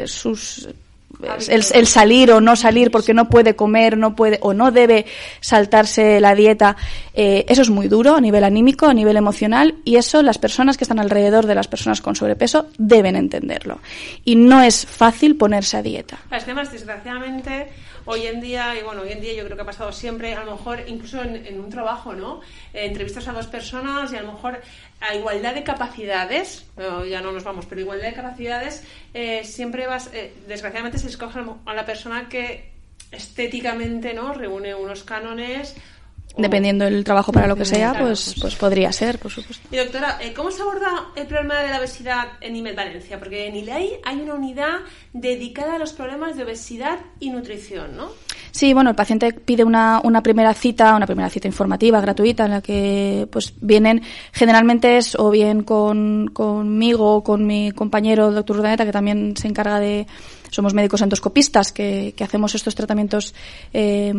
sus 0.05 0.67
el, 1.49 1.87
salir 1.87 2.31
o 2.31 2.41
no 2.41 2.55
salir 2.55 2.91
porque 2.91 3.13
no 3.13 3.29
puede 3.29 3.55
comer, 3.55 3.97
no 3.97 4.15
puede 4.15 4.39
o 4.41 4.53
no 4.53 4.71
debe 4.71 5.05
saltarse 5.41 6.19
la 6.19 6.35
dieta, 6.35 6.75
eh, 7.13 7.45
eso 7.47 7.61
es 7.61 7.69
muy 7.69 7.87
duro 7.87 8.15
a 8.15 8.21
nivel 8.21 8.43
anímico, 8.43 8.87
a 8.87 8.93
nivel 8.93 9.17
emocional 9.17 9.75
y 9.83 9.97
eso 9.97 10.21
las 10.21 10.37
personas 10.37 10.77
que 10.77 10.83
están 10.83 10.99
alrededor 10.99 11.45
de 11.45 11.55
las 11.55 11.67
personas 11.67 12.01
con 12.01 12.15
sobrepeso 12.15 12.67
deben 12.77 13.15
entenderlo. 13.15 13.79
Y 14.23 14.35
no 14.35 14.61
es 14.61 14.85
fácil 14.85 15.35
ponerse 15.35 15.77
a 15.77 15.81
dieta. 15.81 16.17
Es 16.31 16.47
más, 16.53 16.71
desgraciadamente, 16.71 17.69
hoy 18.05 18.27
en 18.27 18.39
día, 18.39 18.77
y 18.79 18.83
bueno, 18.83 19.01
hoy 19.01 19.11
en 19.11 19.21
día 19.21 19.33
yo 19.33 19.43
creo 19.43 19.55
que 19.55 19.63
ha 19.63 19.65
pasado 19.65 19.91
siempre, 19.91 20.33
a 20.33 20.43
lo 20.43 20.51
mejor 20.51 20.83
incluso 20.87 21.21
en, 21.21 21.59
un 21.59 21.69
trabajo, 21.69 22.13
¿no? 22.13 22.41
Eh, 22.73 22.85
entrevistas 22.85 23.27
a 23.27 23.33
dos 23.33 23.47
personas 23.47 24.13
y 24.13 24.15
a 24.15 24.21
lo 24.21 24.33
mejor 24.33 24.61
a 25.01 25.15
igualdad 25.15 25.53
de 25.53 25.63
capacidades, 25.63 26.65
ya 27.09 27.21
no 27.21 27.31
nos 27.31 27.43
vamos, 27.43 27.65
pero 27.65 27.81
igualdad 27.81 28.07
de 28.07 28.13
capacidades, 28.13 28.83
eh, 29.13 29.43
siempre 29.43 29.87
vas, 29.87 30.09
eh, 30.13 30.33
desgraciadamente 30.47 30.99
se 30.99 31.07
escoge 31.07 31.41
a 31.65 31.73
la 31.73 31.85
persona 31.85 32.29
que 32.29 32.71
estéticamente 33.11 34.13
no 34.13 34.33
reúne 34.33 34.75
unos 34.75 35.03
cánones 35.03 35.75
Dependiendo 36.37 36.85
del 36.85 37.03
trabajo 37.03 37.31
para 37.31 37.47
lo 37.47 37.55
que 37.55 37.65
sea, 37.65 37.93
pues, 37.97 38.35
pues, 38.41 38.55
podría 38.55 38.91
ser, 38.91 39.19
por 39.19 39.31
supuesto. 39.31 39.67
Y 39.71 39.77
doctora, 39.77 40.17
eh, 40.21 40.33
¿cómo 40.33 40.51
se 40.51 40.61
aborda 40.61 41.07
el 41.15 41.27
problema 41.27 41.59
de 41.59 41.69
la 41.69 41.79
obesidad 41.79 42.27
en 42.41 42.55
IMED 42.55 42.75
Valencia? 42.75 43.17
Porque 43.19 43.47
en 43.47 43.55
ILEI 43.55 43.99
hay 44.03 44.19
una 44.19 44.33
unidad 44.33 44.79
dedicada 45.13 45.75
a 45.75 45.79
los 45.79 45.93
problemas 45.93 46.35
de 46.35 46.43
obesidad 46.43 46.99
y 47.19 47.29
nutrición, 47.29 47.95
¿no? 47.95 48.09
Sí, 48.51 48.73
bueno, 48.73 48.89
el 48.89 48.95
paciente 48.95 49.33
pide 49.33 49.65
una, 49.65 49.99
una 50.03 50.23
primera 50.23 50.53
cita, 50.53 50.95
una 50.95 51.05
primera 51.05 51.29
cita 51.29 51.47
informativa, 51.47 51.99
gratuita, 51.99 52.45
en 52.45 52.51
la 52.51 52.61
que 52.61 53.27
pues 53.29 53.53
vienen, 53.59 54.01
generalmente 54.31 54.95
es 54.95 55.15
o 55.15 55.29
bien 55.29 55.63
con, 55.63 56.29
conmigo 56.33 57.15
o 57.15 57.23
con 57.23 57.45
mi 57.45 57.71
compañero, 57.71 58.29
el 58.29 58.35
doctor 58.35 58.57
Urdaneta, 58.57 58.85
que 58.85 58.93
también 58.93 59.35
se 59.35 59.49
encarga 59.49 59.79
de, 59.79 60.07
somos 60.51 60.73
médicos 60.73 61.01
endoscopistas, 61.01 61.73
que, 61.73 62.13
que 62.15 62.23
hacemos 62.23 62.55
estos 62.55 62.75
tratamientos 62.75 63.35
eh, 63.73 64.13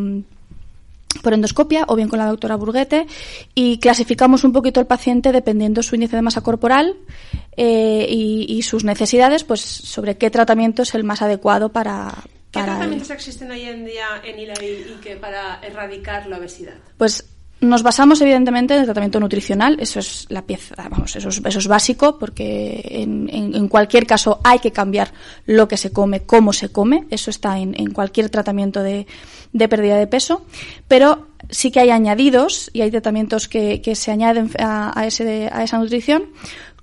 por 1.22 1.34
endoscopia 1.34 1.84
o 1.88 1.96
bien 1.96 2.08
con 2.08 2.18
la 2.18 2.26
doctora 2.26 2.56
Burguete 2.56 3.06
y 3.54 3.78
clasificamos 3.78 4.44
un 4.44 4.52
poquito 4.52 4.80
el 4.80 4.86
paciente 4.86 5.32
dependiendo 5.32 5.82
su 5.82 5.94
índice 5.94 6.16
de 6.16 6.22
masa 6.22 6.40
corporal 6.40 6.96
eh, 7.56 8.06
y, 8.08 8.62
sus 8.62 8.84
necesidades, 8.84 9.44
pues 9.44 9.60
sobre 9.60 10.16
qué 10.16 10.30
tratamiento 10.30 10.82
es 10.82 10.94
el 10.94 11.04
más 11.04 11.22
adecuado 11.22 11.70
para. 11.70 12.12
¿Qué 12.50 12.62
tratamientos 12.62 13.10
existen 13.10 13.50
hoy 13.50 13.62
en 13.62 13.84
día 13.84 14.06
en 14.24 14.38
ILAI 14.38 14.66
y 14.66 15.00
que 15.02 15.16
para 15.16 15.60
erradicar 15.62 16.26
la 16.26 16.38
obesidad? 16.38 16.74
Pues 16.96 17.35
nos 17.66 17.82
basamos 17.82 18.20
evidentemente 18.20 18.74
en 18.74 18.80
el 18.80 18.86
tratamiento 18.86 19.20
nutricional, 19.20 19.76
eso 19.80 19.98
es 19.98 20.26
la 20.30 20.42
pieza, 20.42 20.74
vamos, 20.90 21.14
eso 21.16 21.28
es, 21.28 21.40
eso 21.44 21.58
es 21.58 21.68
básico 21.68 22.18
porque 22.18 22.82
en, 22.90 23.28
en, 23.30 23.68
cualquier 23.68 24.06
caso 24.06 24.40
hay 24.44 24.58
que 24.58 24.72
cambiar 24.72 25.12
lo 25.44 25.68
que 25.68 25.76
se 25.76 25.92
come, 25.92 26.22
cómo 26.22 26.52
se 26.52 26.70
come, 26.70 27.06
eso 27.10 27.30
está 27.30 27.58
en, 27.58 27.92
cualquier 27.92 28.30
tratamiento 28.30 28.82
de, 28.82 29.06
pérdida 29.52 29.96
de 29.96 30.06
peso, 30.06 30.44
pero 30.88 31.28
sí 31.50 31.70
que 31.70 31.80
hay 31.80 31.90
añadidos 31.90 32.70
y 32.72 32.82
hay 32.82 32.90
tratamientos 32.90 33.48
que, 33.48 33.80
que 33.82 33.94
se 33.94 34.10
añaden 34.10 34.50
a, 34.58 34.98
a, 34.98 35.06
ese, 35.06 35.48
a 35.52 35.62
esa 35.62 35.78
nutrición, 35.78 36.24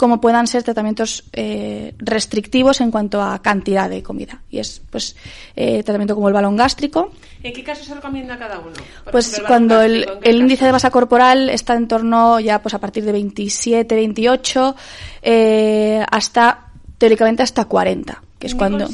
como 0.04 0.20
puedan 0.20 0.48
ser 0.48 0.64
tratamientos 0.64 1.24
eh, 1.32 1.96
restrictivos 1.98 2.82
en 2.82 2.92
cuanto 2.92 3.22
a 3.22 3.42
cantidad 3.42 3.90
de 3.90 4.04
comida. 4.04 4.42
Y 4.50 4.60
es 4.60 4.82
pues 4.90 5.16
eh, 5.56 5.82
tratamiento 5.82 6.14
como 6.14 6.28
el 6.28 6.34
balón 6.34 6.58
gástrico. 6.58 7.14
¿En 7.42 7.54
qué 7.54 7.64
caso 7.64 7.86
se 7.86 7.96
recomienda 7.96 8.38
cada 8.38 8.60
uno? 8.60 8.74
pues 9.10 9.42
cuando 9.48 9.82
el, 9.82 10.06
índice 10.26 10.66
de 10.66 10.74
masa 10.74 10.92
corporal 10.92 11.50
está 11.50 11.76
en 11.76 11.88
torno 11.88 12.42
ya 12.42 12.62
pues 12.62 12.74
a 12.74 12.80
partir 12.80 13.06
de 13.06 13.14
27, 13.14 13.96
28, 13.96 14.76
eh, 15.22 16.06
hasta 16.12 16.73
teóricamente 16.98 17.44
hasta 17.44 17.66
40 17.66 18.22
que 18.40 18.48
es 18.48 18.56
cuando 18.56 18.90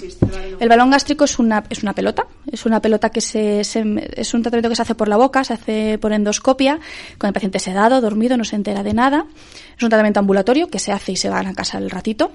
el 0.60 0.70
balón? 0.70 0.91
gástrico 0.91 1.24
es 1.24 1.39
una 1.39 1.63
es 1.70 1.82
una 1.82 1.94
pelota 1.94 2.27
es 2.51 2.65
una 2.65 2.82
pelota 2.82 3.10
que 3.10 3.22
se, 3.22 3.62
es 3.62 3.75
un 3.75 4.41
tratamiento 4.41 4.70
que 4.70 4.75
se 4.75 4.82
hace 4.82 4.96
por 4.96 5.08
la 5.08 5.18
boca 5.18 5.44
se 5.44 5.53
hace 5.53 5.98
por 5.98 6.13
endoscopia 6.13 6.79
con 7.18 7.27
el 7.27 7.34
paciente 7.34 7.60
sedado 7.60 8.01
dormido 8.01 8.38
no 8.38 8.44
se 8.44 8.56
entera 8.56 8.84
de 8.84 8.94
nada 8.94 9.25
es 9.75 9.84
un 9.84 9.89
tratamiento 9.89 10.20
ambulatorio 10.20 10.68
que 10.70 10.79
se 10.79 10.91
hace 10.91 11.13
y 11.13 11.15
se 11.15 11.29
va 11.29 11.39
a 11.39 11.44
la 11.44 11.53
casa 11.53 11.77
al 11.77 11.89
ratito 11.89 12.32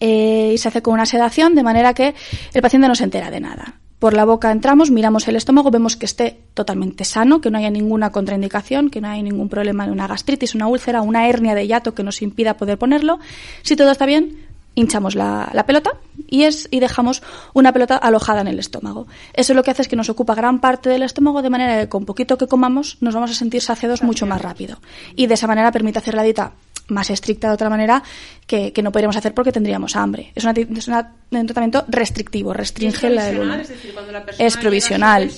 eh, 0.00 0.52
y 0.54 0.58
se 0.58 0.68
hace 0.68 0.82
con 0.82 0.94
una 0.94 1.06
sedación 1.06 1.54
de 1.54 1.62
manera 1.62 1.94
que 1.94 2.14
el 2.52 2.62
paciente 2.62 2.88
no 2.88 2.94
se 2.94 3.04
entera 3.04 3.30
de 3.30 3.40
nada 3.40 3.74
por 4.04 4.12
la 4.12 4.26
boca 4.26 4.52
entramos, 4.52 4.90
miramos 4.90 5.26
el 5.28 5.36
estómago, 5.36 5.70
vemos 5.70 5.96
que 5.96 6.04
esté 6.04 6.38
totalmente 6.52 7.06
sano, 7.06 7.40
que 7.40 7.50
no 7.50 7.56
haya 7.56 7.70
ninguna 7.70 8.12
contraindicación, 8.12 8.90
que 8.90 9.00
no 9.00 9.08
hay 9.08 9.22
ningún 9.22 9.48
problema 9.48 9.86
de 9.86 9.92
una 9.92 10.06
gastritis, 10.06 10.54
una 10.54 10.66
úlcera, 10.66 11.00
una 11.00 11.26
hernia 11.26 11.54
de 11.54 11.66
hiato 11.66 11.94
que 11.94 12.02
nos 12.02 12.20
impida 12.20 12.58
poder 12.58 12.76
ponerlo. 12.76 13.18
Si 13.62 13.76
todo 13.76 13.90
está 13.90 14.04
bien, 14.04 14.44
hinchamos 14.74 15.14
la, 15.14 15.64
pelota 15.66 15.92
y, 16.28 16.42
es, 16.42 16.68
y 16.70 16.80
dejamos 16.80 17.22
una 17.54 17.72
pelota 17.72 17.96
alojada 17.96 18.42
en 18.42 18.48
el 18.48 18.58
estómago. 18.58 19.06
Eso 19.32 19.54
lo 19.54 19.62
que 19.62 19.70
hace 19.70 19.80
es 19.80 19.88
que 19.88 19.96
nos 19.96 20.10
ocupa 20.10 20.34
gran 20.34 20.60
parte 20.60 20.90
del 20.90 21.02
estómago 21.02 21.40
de 21.40 21.48
manera 21.48 21.80
que 21.80 21.88
con 21.88 22.04
poquito 22.04 22.36
que 22.36 22.46
comamos 22.46 22.98
nos 23.00 23.14
vamos 23.14 23.30
a 23.30 23.34
sentir 23.34 23.62
saciados 23.62 24.02
mucho 24.02 24.26
más 24.26 24.42
rápido. 24.42 24.82
Y 25.16 25.28
de 25.28 25.32
esa 25.32 25.46
manera 25.46 25.72
permite 25.72 26.00
hacer 26.00 26.12
la 26.12 26.24
dieta 26.24 26.52
más 26.88 27.10
estricta 27.10 27.48
de 27.48 27.54
otra 27.54 27.70
manera 27.70 28.02
que, 28.46 28.72
no 28.82 28.92
podríamos 28.92 29.16
hacer 29.16 29.34
porque 29.34 29.52
tendríamos 29.52 29.96
hambre. 29.96 30.32
Es, 30.34 30.44
una, 30.44 30.52
es 30.52 30.88
un 30.88 31.46
tratamiento 31.46 31.84
restrictivo, 31.88 32.52
restringe 32.52 33.10
la, 33.10 33.30
es, 33.60 33.68
decir, 33.68 33.94
es 34.38 34.56
provisional. 34.56 35.30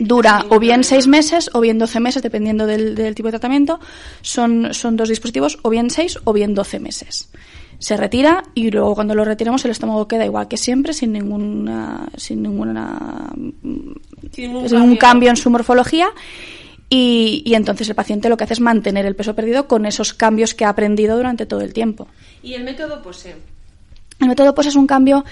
dura 0.00 0.46
o 0.48 0.58
bien 0.58 0.84
seis 0.84 1.06
meses 1.06 1.50
o 1.52 1.60
bien 1.60 1.78
doce 1.78 2.00
meses, 2.00 2.22
dependiendo 2.22 2.66
del, 2.66 2.94
del, 2.94 3.14
tipo 3.14 3.28
de 3.28 3.32
tratamiento. 3.32 3.80
Son, 4.22 4.72
son 4.72 4.96
dos 4.96 5.08
dispositivos, 5.08 5.58
o 5.62 5.70
bien 5.70 5.90
seis 5.90 6.18
o 6.24 6.32
bien 6.32 6.54
doce 6.54 6.78
meses 6.80 7.28
se 7.78 7.96
retira 7.96 8.42
y 8.54 8.70
luego 8.70 8.94
cuando 8.94 9.14
lo 9.14 9.24
retiramos 9.24 9.64
el 9.64 9.70
estómago 9.70 10.08
queda 10.08 10.24
igual 10.24 10.48
que 10.48 10.56
siempre 10.56 10.94
sin 10.94 11.12
ninguna 11.12 12.08
sin 12.16 12.42
ninguna 12.42 13.30
ningún 14.36 14.96
cambio. 14.96 15.30
en 15.30 15.36
su 15.36 15.50
morfología 15.50 16.08
y, 16.88 17.42
y, 17.44 17.54
entonces 17.54 17.88
el 17.88 17.94
paciente 17.94 18.28
lo 18.28 18.36
que 18.36 18.44
hace 18.44 18.54
es 18.54 18.60
mantener 18.60 19.06
el 19.06 19.16
peso 19.16 19.34
perdido 19.34 19.66
con 19.66 19.86
esos 19.86 20.14
cambios 20.14 20.54
que 20.54 20.64
ha 20.64 20.68
aprendido 20.68 21.16
durante 21.16 21.46
todo 21.46 21.60
el 21.60 21.72
tiempo. 21.72 22.08
¿Y 22.42 22.54
el 22.54 22.64
método 22.64 23.02
POSE? 23.02 23.36
El 24.20 24.28
método 24.28 24.54
POSE 24.54 24.68
es 24.68 24.76
un 24.76 24.86
cambio, 24.86 25.24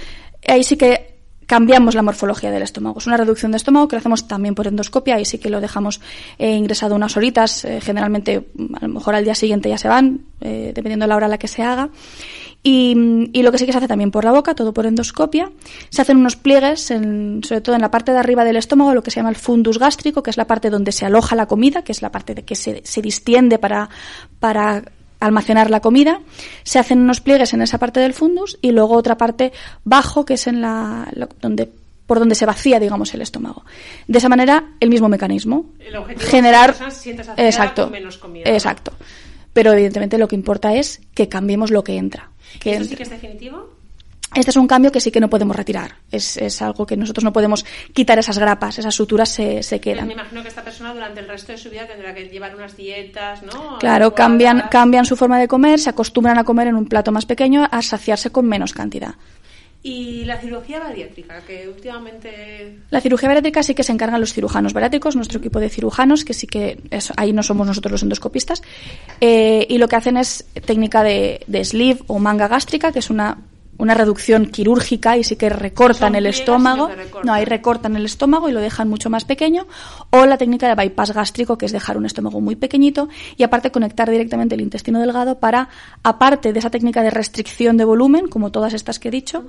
ahí 0.47 0.65
sí 0.65 0.77
que 0.77 1.13
cambiamos 1.47 1.95
la 1.95 2.03
morfología 2.03 2.51
del 2.51 2.63
estómago. 2.63 2.99
Es 2.99 3.07
una 3.07 3.19
reducción 3.19 3.53
de 3.53 3.59
estómago 3.59 3.87
que 3.87 3.97
lo 3.97 4.01
hacemos 4.01 4.27
también 4.27 4.55
por 4.55 4.67
endoscopia 4.67 5.21
y 5.21 5.27
sí 5.27 5.39
que 5.39 5.51
lo 5.51 5.61
dejamos 5.61 6.01
eh, 6.39 6.53
ingresado 6.55 6.95
unas 6.95 7.17
horitas, 7.17 7.67
eh, 7.67 7.81
generalmente 7.81 8.49
a 8.81 8.87
lo 8.87 8.95
mejor 8.95 9.15
al 9.15 9.25
día 9.25 9.35
siguiente 9.35 9.69
ya 9.69 9.77
se 9.77 9.89
van, 9.89 10.21
eh, 10.41 10.73
dependiendo 10.75 11.05
de 11.05 11.09
la 11.09 11.17
hora 11.17 11.27
a 11.27 11.29
la 11.29 11.39
que 11.39 11.49
se 11.49 11.63
haga. 11.63 11.91
Y, 12.65 12.95
lo 13.43 13.51
que 13.51 13.59
sí 13.59 13.67
que 13.67 13.73
se 13.73 13.79
hace 13.79 13.89
también 13.89 14.13
por 14.13 14.25
la 14.25 14.33
boca, 14.33 14.55
todo 14.55 14.73
por 14.73 14.87
endoscopia. 14.87 15.51
Se 15.91 16.03
hacen 16.03 16.19
unos 16.19 16.37
pliegues, 16.37 16.81
sobre 16.83 17.61
todo 17.61 17.75
en 17.75 17.81
la 17.81 17.91
parte 17.91 18.13
de 18.13 18.19
arriba 18.19 18.45
del 18.45 18.57
estómago, 18.57 18.95
lo 18.95 19.03
que 19.03 19.11
se 19.11 19.17
llama 19.17 19.31
el 19.31 19.37
fundus 19.37 19.79
gástrico, 19.79 20.23
que 20.23 20.31
es 20.31 20.37
la 20.37 20.47
parte 20.47 20.71
donde 20.71 20.93
se 20.93 21.05
aloja 21.05 21.35
la 21.35 21.47
comida, 21.47 21.83
que 21.83 21.93
es 21.93 22.03
la 22.03 22.13
parte 22.13 22.35
de 22.35 22.45
que 22.45 22.55
se, 22.55 22.83
se 22.85 23.03
distiende 23.03 23.59
para, 23.59 23.89
para 24.39 24.85
almacenar 25.23 25.71
la 25.71 25.81
comida, 25.81 26.21
se 26.65 26.79
hacen 26.79 27.01
unos 27.01 27.21
pliegues 27.21 27.53
en 27.55 27.63
esa 27.63 27.79
parte 27.79 28.01
del 28.01 28.13
fundus 28.13 28.59
y 28.61 28.73
luego 28.73 28.95
otra 28.95 29.17
parte 29.17 29.53
bajo 29.85 30.25
que 30.25 30.35
es 30.35 30.47
en 30.47 30.61
la, 30.61 31.09
donde 31.41 31.69
por 32.07 32.19
donde 32.19 32.35
se 32.35 32.45
vacía, 32.45 32.79
digamos, 32.79 33.15
el 33.15 33.23
estómago. 33.23 33.65
De 34.07 34.19
esa 34.19 34.29
manera, 34.29 34.65
el 34.81 34.91
mismo 34.91 35.09
mecanismo. 35.09 35.67
generar 36.19 36.75
exacto, 37.37 37.89
menos 37.89 38.19
comida, 38.19 38.51
exacto. 38.51 38.93
Pero 39.53 39.73
evidentemente 39.73 40.19
lo 40.19 40.29
que 40.29 40.35
importa 40.35 40.75
es 40.75 41.01
que 41.15 41.29
cambiemos 41.29 41.71
lo 41.71 41.85
que 41.85 41.97
entra. 41.97 42.32
¿Eso 42.65 42.85
sí 42.85 42.97
que 42.97 43.03
es 43.03 43.11
definitivo? 43.11 43.83
Este 44.35 44.51
es 44.51 44.57
un 44.57 44.67
cambio 44.67 44.91
que 44.91 45.01
sí 45.01 45.11
que 45.11 45.21
no 45.21 45.29
podemos 45.29 45.55
retirar. 45.55 45.97
Es, 46.11 46.39
es 46.39 46.63
algo 46.63 46.87
que 46.87 46.97
nosotros 46.97 47.23
no 47.23 47.33
podemos 47.33 47.67
quitar 47.93 48.19
esas 48.19 48.39
grapas, 48.39 48.79
esas 48.79 48.95
suturas 48.95 49.29
se, 49.29 49.63
se 49.63 49.79
quedan. 49.79 50.07
me 50.07 50.15
imagino 50.15 50.43
que 50.43 50.49
esta 50.49 50.65
persona 50.65 50.95
durante 50.95 51.21
el 51.21 51.29
resto 51.29 51.53
de 51.53 51.59
su 51.59 51.69
vida 51.69 51.87
tendrá 51.87 52.15
que 52.15 52.29
llevar 52.29 52.57
unas 52.57 52.75
dietas, 52.77 53.43
¿no? 53.43 53.79
Claro, 53.79 54.15
cambian, 54.15 54.69
cambian 54.71 55.05
su 55.05 55.17
forma 55.17 55.39
de 55.39 55.49
comer, 55.49 55.79
se 55.79 55.91
acostumbran 55.91 56.39
a 56.39 56.45
comer 56.45 56.69
en 56.69 56.77
un 56.77 56.87
plato 56.87 57.13
más 57.13 57.27
pequeño, 57.27 57.69
a 57.71 57.83
saciarse 57.83 58.31
con 58.31 58.47
menos 58.47 58.73
cantidad. 58.73 59.15
Y 59.85 60.25
la 60.25 60.39
cirugía 60.39 60.79
bariátrica, 60.79 61.41
que 61.41 61.69
últimamente... 61.69 62.79
La 62.91 63.01
cirugía 63.01 63.29
bariátrica 63.29 63.65
sí 63.65 63.75
que 63.75 63.83
se 63.83 63.91
encargan 63.91 64.21
los 64.21 64.33
cirujanos 64.33 64.73
bariátricos, 64.73 65.17
nuestro 65.17 65.41
equipo 65.41 65.59
de 65.59 65.69
cirujanos, 65.69 66.25
que 66.25 66.35
sí 66.35 66.47
que 66.47 66.79
ahí 67.17 67.33
no 67.33 67.43
somos 67.43 67.67
nosotros 67.67 67.91
los 67.91 68.03
endoscopistas, 68.05 68.63
eh, 69.21 69.67
y 69.69 69.79
lo 69.79 69.89
que 69.89 69.97
hacen 69.97 70.17
es 70.17 70.45
técnica 70.65 71.03
de, 71.03 71.41
de 71.49 71.65
sleeve 71.65 72.01
o 72.07 72.21
manga 72.21 72.47
gástrica, 72.47 72.93
que 72.93 73.01
es 73.01 73.11
una 73.11 73.39
una 73.83 73.95
reducción 73.95 74.47
quirúrgica 74.47 75.17
y 75.17 75.25
sí 75.25 75.35
que 75.35 75.49
recortan 75.49 76.15
el 76.15 76.27
estómago. 76.27 76.89
No, 77.25 77.33
ahí 77.33 77.45
recortan 77.45 77.97
el 77.97 78.05
estómago 78.05 78.49
y 78.49 78.53
lo 78.53 78.61
dejan 78.61 78.89
mucho 78.89 79.11
más 79.11 79.25
pequeño. 79.25 79.67
O 80.11 80.25
la 80.25 80.39
técnica 80.39 80.69
de 80.69 80.77
bypass 80.77 81.11
gástrico, 81.13 81.59
que 81.59 81.67
es 81.67 81.73
dejar 81.73 81.97
un 81.97 82.07
estómago 82.07 82.41
muy 82.41 82.55
pequeñito 82.55 83.09
y 83.37 83.43
aparte 83.43 83.73
conectar 83.73 84.09
directamente 84.09 84.55
el 84.55 84.61
intestino 84.61 85.01
delgado 85.01 85.41
para, 85.41 85.69
aparte 86.05 86.53
de 86.53 86.61
esa 86.61 86.71
técnica 86.71 87.03
de 87.03 87.11
restricción 87.11 87.77
de 87.77 87.85
volumen, 87.85 88.29
como 88.29 88.53
todas 88.53 88.73
estas 88.73 89.01
que 89.01 89.09
he 89.09 89.11
dicho, 89.11 89.47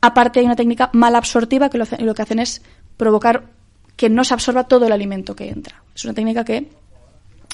aparte 0.00 0.40
hay 0.40 0.46
una 0.46 0.56
técnica 0.56 0.90
mal 0.92 1.14
absortiva 1.14 1.70
que 1.70 1.78
lo, 1.78 1.84
lo 2.00 2.12
que 2.12 2.22
hacen 2.22 2.40
es 2.40 2.62
provocar 2.96 3.44
que 3.94 4.10
no 4.10 4.24
se 4.24 4.34
absorba 4.34 4.64
todo 4.64 4.86
el 4.86 4.92
alimento 4.92 5.36
que 5.36 5.48
entra. 5.48 5.84
Es 5.94 6.04
una 6.04 6.14
técnica 6.14 6.44
que 6.44 6.72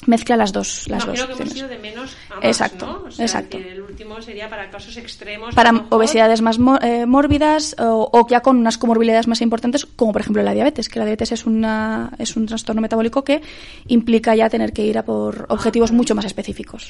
mezcla 0.07 0.35
las 0.37 0.51
dos 0.53 0.87
las 0.89 1.05
dos 1.05 1.23
que 1.25 1.31
hemos 1.33 1.55
ido 1.55 1.67
de 1.67 1.79
menos 1.79 2.15
a 2.29 2.35
más, 2.35 2.45
exacto 2.45 2.85
¿no? 2.85 3.07
O 3.07 3.11
sea, 3.11 3.25
exacto 3.25 3.57
que 3.57 3.71
el 3.71 3.81
último 3.81 4.21
sería 4.21 4.49
para 4.49 4.69
casos 4.69 4.95
extremos 4.97 5.53
para 5.55 5.71
mejor. 5.71 5.87
obesidades 5.91 6.41
más 6.41 6.57
eh, 6.81 7.05
mórbidas 7.05 7.75
o, 7.79 8.09
o 8.11 8.27
ya 8.27 8.41
con 8.41 8.57
unas 8.57 8.77
comorbilidades 8.77 9.27
más 9.27 9.41
importantes 9.41 9.85
como 9.85 10.11
por 10.11 10.21
ejemplo 10.21 10.41
la 10.43 10.53
diabetes 10.53 10.89
que 10.89 10.99
la 10.99 11.05
diabetes 11.05 11.31
es 11.31 11.45
una 11.45 12.11
es 12.19 12.35
un 12.35 12.45
trastorno 12.45 12.81
metabólico 12.81 13.23
que 13.23 13.41
implica 13.87 14.35
ya 14.35 14.49
tener 14.49 14.73
que 14.73 14.83
ir 14.83 14.97
a 14.97 15.03
por 15.05 15.45
objetivos 15.49 15.91
Ah. 15.91 15.93
mucho 15.95 16.15
más 16.15 16.25
específicos 16.25 16.89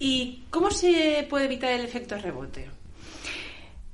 y 0.00 0.42
cómo 0.50 0.70
se 0.70 1.26
puede 1.28 1.46
evitar 1.46 1.70
el 1.72 1.82
efecto 1.84 2.16
rebote 2.18 2.68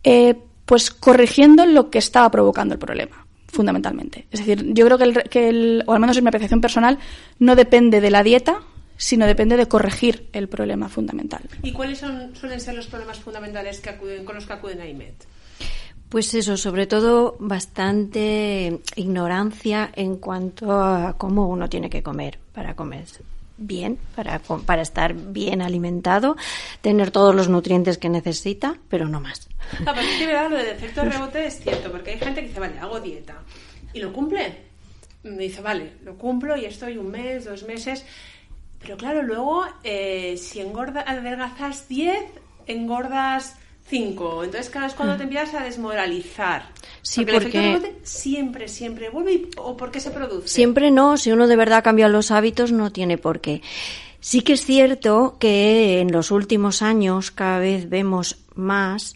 Eh, 0.02 0.34
pues 0.66 0.90
corrigiendo 0.90 1.64
lo 1.66 1.90
que 1.90 1.98
estaba 1.98 2.30
provocando 2.30 2.74
el 2.74 2.78
problema 2.80 3.23
fundamentalmente. 3.54 4.26
Es 4.30 4.40
decir 4.40 4.74
yo 4.74 4.84
creo 4.84 4.98
que 4.98 5.04
el, 5.04 5.22
que 5.30 5.48
el 5.48 5.84
o 5.86 5.92
al 5.94 6.00
menos 6.00 6.16
en 6.16 6.24
mi 6.24 6.28
apreciación 6.28 6.60
personal 6.60 6.98
no 7.38 7.56
depende 7.56 8.00
de 8.00 8.10
la 8.10 8.22
dieta 8.22 8.60
sino 8.96 9.26
depende 9.26 9.56
de 9.56 9.66
corregir 9.66 10.28
el 10.32 10.48
problema 10.48 10.88
fundamental. 10.88 11.42
Y 11.62 11.72
cuáles 11.72 11.98
son 11.98 12.34
suelen 12.36 12.60
ser 12.60 12.74
los 12.74 12.86
problemas 12.86 13.18
fundamentales 13.18 13.80
que 13.80 13.90
acuden 13.90 14.24
con 14.24 14.36
los 14.36 14.46
que 14.46 14.52
acuden 14.52 14.80
a 14.80 14.86
IMED 14.86 15.14
Pues 16.08 16.32
eso, 16.34 16.56
sobre 16.56 16.86
todo 16.86 17.36
bastante 17.40 18.80
ignorancia 18.96 19.90
en 19.94 20.16
cuanto 20.16 20.72
a 20.72 21.16
cómo 21.18 21.48
uno 21.48 21.68
tiene 21.68 21.90
que 21.90 22.02
comer 22.02 22.38
para 22.52 22.76
comer 22.76 23.06
bien, 23.56 23.98
para, 24.14 24.40
para 24.40 24.82
estar 24.82 25.14
bien 25.14 25.62
alimentado, 25.62 26.36
tener 26.80 27.10
todos 27.10 27.34
los 27.34 27.48
nutrientes 27.48 27.98
que 27.98 28.08
necesita, 28.08 28.76
pero 28.88 29.08
no 29.08 29.20
más. 29.20 29.48
Pero 29.84 30.00
es 30.00 30.18
que 30.18 30.26
verdad, 30.26 30.50
lo 30.50 30.56
del 30.56 30.68
efecto 30.68 31.04
rebote 31.04 31.46
es 31.46 31.60
cierto, 31.60 31.90
porque 31.90 32.12
hay 32.12 32.18
gente 32.18 32.40
que 32.40 32.48
dice, 32.48 32.60
vale, 32.60 32.78
hago 32.78 33.00
dieta. 33.00 33.42
Y 33.92 34.00
lo 34.00 34.12
cumple. 34.12 34.74
Me 35.22 35.44
dice, 35.44 35.62
vale, 35.62 35.92
lo 36.04 36.16
cumplo 36.16 36.56
y 36.56 36.66
estoy 36.66 36.98
un 36.98 37.10
mes, 37.10 37.44
dos 37.44 37.62
meses. 37.62 38.04
Pero 38.80 38.96
claro, 38.96 39.22
luego, 39.22 39.64
eh, 39.82 40.36
si 40.36 40.60
engorda, 40.60 41.02
adelgazas 41.06 41.88
10, 41.88 42.24
engordas 42.66 43.56
5. 43.88 44.44
Entonces, 44.44 44.70
cada 44.70 44.86
vez 44.86 44.94
cuando 44.94 45.16
te 45.16 45.22
empiezas 45.22 45.54
a 45.54 45.64
desmoralizar. 45.64 46.66
Sí, 47.04 47.20
porque, 47.20 47.36
el 47.36 47.36
efecto 47.36 47.58
porque- 47.58 47.72
rebote 47.86 48.00
siempre, 48.02 48.66
siempre 48.68 49.10
vuelve. 49.10 49.48
¿O 49.58 49.76
por 49.76 49.90
qué 49.90 50.00
se 50.00 50.10
produce? 50.10 50.48
Siempre 50.48 50.90
no, 50.90 51.16
si 51.18 51.30
uno 51.32 51.46
de 51.46 51.56
verdad 51.56 51.84
cambia 51.84 52.08
los 52.08 52.30
hábitos 52.30 52.72
no 52.72 52.90
tiene 52.92 53.18
por 53.18 53.40
qué. 53.40 53.60
Sí 54.20 54.40
que 54.40 54.54
es 54.54 54.64
cierto 54.64 55.36
que 55.38 56.00
en 56.00 56.10
los 56.10 56.30
últimos 56.30 56.80
años 56.80 57.30
cada 57.30 57.58
vez 57.58 57.90
vemos 57.90 58.38
más 58.54 59.14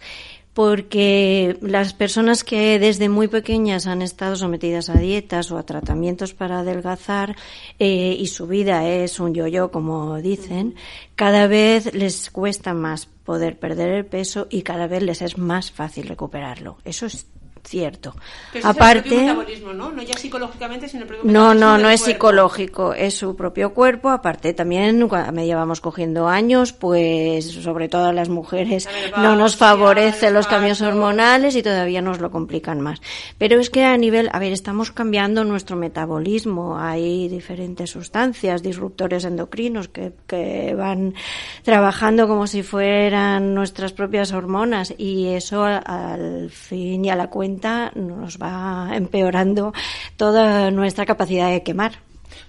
porque 0.53 1.57
las 1.63 1.95
personas 1.95 2.43
que 2.45 2.79
desde 2.79 3.09
muy 3.09 3.29
pequeñas 3.29 3.87
han 3.87 4.03
estado 4.03 4.35
sometidas 4.37 4.91
a 4.91 4.99
dietas 4.99 5.51
o 5.51 5.57
a 5.57 5.63
tratamientos 5.63 6.35
para 6.35 6.59
adelgazar 6.59 7.37
eh, 7.79 8.17
y 8.19 8.27
su 8.27 8.49
vida 8.49 8.87
es 8.87 9.21
un 9.21 9.35
yo-yo, 9.35 9.71
como 9.71 10.17
dicen, 10.17 10.75
cada 11.15 11.47
vez 11.47 11.95
les 11.95 12.29
cuesta 12.31 12.75
más 12.75 13.07
poder 13.07 13.57
perder 13.59 13.91
el 13.91 14.05
peso 14.05 14.47
y 14.51 14.63
cada 14.63 14.89
vez 14.89 15.03
les 15.05 15.23
es 15.23 15.39
más 15.39 15.71
fácil 15.71 16.09
recuperarlo. 16.09 16.79
Eso 16.85 17.07
es 17.07 17.29
cierto. 17.65 18.15
Pero 18.53 18.59
ese 18.59 18.59
es 18.59 18.65
el 18.65 18.71
Aparte, 18.71 19.17
metabolismo, 19.17 19.73
¿no? 19.73 19.91
No 19.91 20.03
ya 20.03 20.15
psicológicamente, 20.15 20.89
sino 20.89 21.03
el 21.03 21.09
propio 21.09 21.31
no, 21.31 21.55
no, 21.55 21.79
no 21.79 21.91
es 21.91 22.01
cuerpo. 22.01 22.13
psicológico, 22.13 22.95
es 22.95 23.15
su 23.15 23.37
propio 23.37 23.75
cuerpo. 23.75 24.11
Aparte, 24.11 24.55
también 24.55 25.09
a 25.11 25.33
medida 25.33 25.57
vamos 25.57 25.81
cogiendo 25.81 26.29
años, 26.29 26.73
pues 26.73 27.47
sobre 27.47 27.89
todo 27.89 28.07
a 28.07 28.13
las 28.13 28.29
mujeres 28.29 28.89
La 29.13 29.23
no 29.23 29.37
nos 29.37 29.57
favorece 29.57 30.31
los 30.31 30.47
cambios 30.47 30.81
hormonales 30.81 31.57
y 31.57 31.63
todavía 31.63 32.03
nos 32.03 32.21
lo 32.21 32.31
complican 32.31 32.81
más. 32.81 33.01
Pero 33.39 33.61
es 33.61 33.71
que 33.71 33.85
a 33.85 33.97
nivel, 33.97 34.29
a 34.33 34.39
ver, 34.39 34.53
estamos 34.53 34.93
cambiando 34.93 35.45
nuestro 35.45 35.77
metabolismo. 35.77 36.79
Hay 36.79 37.29
diferentes 37.29 37.91
sustancias, 37.91 38.63
disruptores 38.63 39.25
endocrinos 39.25 39.89
que, 39.89 40.13
que 40.27 40.75
van 40.75 41.15
trabajando 41.63 42.29
como 42.29 42.47
si 42.47 42.63
fueran 42.63 43.55
nuestras 43.55 43.93
propias 43.93 44.33
hormonas 44.33 44.95
y 44.97 45.29
eso 45.29 45.65
al 45.65 46.51
fin 46.51 47.05
y 47.05 47.11
a 47.11 47.17
la 47.17 47.29
cuenta 47.29 47.48
nos 47.95 48.39
va 48.39 48.91
empeorando 48.95 49.73
toda 50.17 50.71
nuestra 50.71 51.07
capacidad 51.07 51.51
de 51.51 51.63
quemar. 51.63 51.93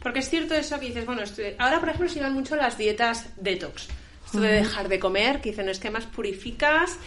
Porque 0.01 0.19
es 0.19 0.29
cierto 0.29 0.53
eso 0.55 0.79
que 0.79 0.87
dices, 0.87 1.05
bueno, 1.05 1.21
ahora 1.57 1.79
por 1.79 1.89
ejemplo 1.89 2.09
se 2.09 2.15
llevan 2.15 2.33
mucho 2.33 2.55
las 2.55 2.77
dietas 2.77 3.29
detox. 3.37 3.87
Esto 4.25 4.41
de 4.41 4.51
dejar 4.51 4.89
de 4.89 4.99
comer, 4.99 5.41
que 5.41 5.49
dicen, 5.49 5.69
es 5.69 5.79
que 5.79 5.89
más 5.89 6.05
purificas. 6.05 6.97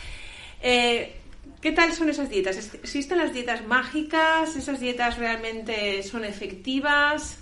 Eh, 0.62 1.16
¿Qué 1.60 1.70
tal 1.70 1.92
son 1.92 2.08
esas 2.10 2.28
dietas? 2.28 2.56
¿Es- 2.56 2.74
¿Existen 2.74 3.18
las 3.18 3.32
dietas 3.32 3.64
mágicas? 3.64 4.56
¿Esas 4.56 4.80
dietas 4.80 5.18
realmente 5.18 6.02
son 6.02 6.24
efectivas? 6.24 7.38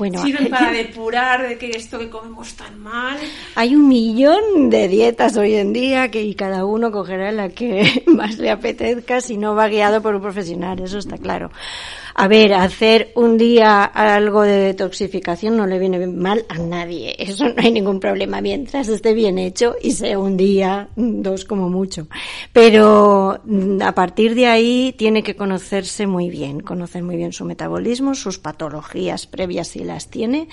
Bueno, 0.00 0.22
¿Sirven 0.22 0.48
para 0.50 0.72
depurar 0.72 1.46
de 1.46 1.58
que 1.58 1.72
esto 1.72 1.98
que 1.98 2.08
comemos 2.08 2.54
tan 2.54 2.80
mal? 2.80 3.18
Hay 3.54 3.74
un 3.76 3.86
millón 3.86 4.70
de 4.70 4.88
dietas 4.88 5.36
hoy 5.36 5.56
en 5.56 5.74
día 5.74 6.10
que 6.10 6.22
y 6.22 6.34
cada 6.34 6.64
uno 6.64 6.90
cogerá 6.90 7.30
la 7.32 7.50
que 7.50 8.02
más 8.06 8.38
le 8.38 8.50
apetezca 8.50 9.20
si 9.20 9.36
no 9.36 9.54
va 9.54 9.68
guiado 9.68 10.00
por 10.00 10.14
un 10.14 10.22
profesional, 10.22 10.80
eso 10.80 10.96
está 10.96 11.18
claro. 11.18 11.50
A 12.14 12.28
ver, 12.28 12.52
hacer 12.54 13.12
un 13.14 13.38
día 13.38 13.84
algo 13.84 14.42
de 14.42 14.58
detoxificación 14.58 15.56
no 15.56 15.66
le 15.66 15.78
viene 15.78 16.06
mal 16.06 16.44
a 16.48 16.58
nadie, 16.58 17.14
eso 17.18 17.48
no 17.48 17.54
hay 17.58 17.70
ningún 17.72 18.00
problema 18.00 18.40
mientras 18.40 18.88
esté 18.88 19.14
bien 19.14 19.38
hecho 19.38 19.76
y 19.80 19.92
sea 19.92 20.18
un 20.18 20.36
día, 20.36 20.88
dos 20.96 21.44
como 21.44 21.68
mucho. 21.68 22.08
Pero 22.52 23.40
mm, 23.44 23.82
a 23.82 23.94
partir 23.94 24.34
de 24.34 24.46
ahí 24.46 24.94
tiene 24.98 25.22
que 25.22 25.36
conocerse 25.36 26.06
muy 26.06 26.30
bien, 26.30 26.60
conocer 26.60 27.02
muy 27.02 27.16
bien 27.16 27.32
su 27.32 27.44
metabolismo, 27.44 28.14
sus 28.14 28.38
patologías 28.38 29.26
previas 29.26 29.68
si 29.68 29.84
las 29.84 30.10
tiene 30.10 30.48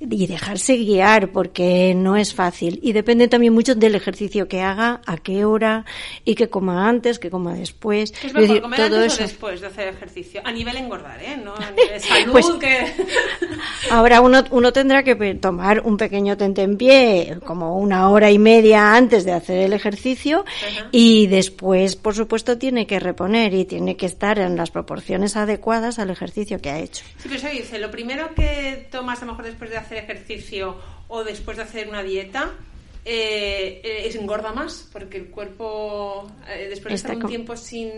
y 0.00 0.26
dejarse 0.26 0.76
guiar 0.76 1.30
porque 1.32 1.94
no 1.96 2.16
es 2.16 2.34
fácil 2.34 2.80
y 2.82 2.92
depende 2.92 3.28
también 3.28 3.52
mucho 3.54 3.74
del 3.74 3.94
ejercicio 3.94 4.48
que 4.48 4.60
haga, 4.62 5.00
a 5.06 5.16
qué 5.18 5.44
hora 5.44 5.84
y 6.24 6.34
que 6.34 6.48
coma 6.48 6.88
antes, 6.88 7.18
que 7.18 7.30
coma 7.30 7.54
después. 7.54 8.12
¿Qué 8.12 8.18
es 8.18 8.24
Es 8.26 8.34
mejor, 8.34 8.48
decir, 8.48 8.62
comer 8.62 8.78
todo 8.80 8.96
antes 8.98 9.12
eso. 9.14 9.22
o 9.22 9.26
después 9.26 9.60
de 9.60 9.66
hacer 9.68 9.88
ejercicio? 9.88 10.40
A 10.44 10.52
nivel 10.52 10.76
engordar, 10.96 11.22
¿eh? 11.22 11.36
No 11.36 11.54
nivel 11.76 12.00
salud, 12.00 12.32
Pues- 12.32 12.46
que... 12.60 12.92
Ahora 13.90 14.20
uno, 14.20 14.44
uno 14.50 14.72
tendrá 14.72 15.04
que 15.04 15.14
tomar 15.34 15.80
un 15.84 15.96
pequeño 15.96 16.36
tentempié 16.36 17.38
como 17.44 17.78
una 17.78 18.10
hora 18.10 18.30
y 18.30 18.38
media 18.38 18.94
antes 18.94 19.24
de 19.24 19.32
hacer 19.32 19.58
el 19.58 19.72
ejercicio 19.72 20.44
y 20.90 21.26
después, 21.28 21.94
por 21.96 22.14
supuesto, 22.14 22.58
tiene 22.58 22.86
que 22.86 22.98
reponer 22.98 23.54
y 23.54 23.64
tiene 23.64 23.96
que 23.96 24.06
estar 24.06 24.38
en 24.38 24.56
las 24.56 24.70
proporciones 24.70 25.36
adecuadas 25.36 25.98
al 25.98 26.10
ejercicio 26.10 26.60
que 26.60 26.70
ha 26.70 26.78
hecho. 26.80 27.04
Sí, 27.18 27.28
pero 27.28 27.36
eso 27.36 27.48
dice, 27.48 27.78
lo 27.78 27.90
primero 27.90 28.34
que 28.34 28.88
tomas 28.90 29.22
a 29.22 29.26
lo 29.26 29.32
mejor 29.32 29.46
después 29.46 29.70
de 29.70 29.76
hacer 29.76 29.98
ejercicio 29.98 30.76
o 31.08 31.22
después 31.22 31.56
de 31.56 31.62
hacer 31.62 31.88
una 31.88 32.02
dieta 32.02 32.50
eh, 33.04 33.80
eh, 33.84 34.02
es 34.06 34.16
engorda 34.16 34.52
más, 34.52 34.88
porque 34.92 35.18
el 35.18 35.26
cuerpo 35.28 36.26
eh, 36.48 36.66
después 36.68 36.90
de 36.90 36.94
Está 36.96 37.12
estar 37.12 37.24
un 37.24 37.30
tiempo 37.30 37.56
sin 37.56 37.90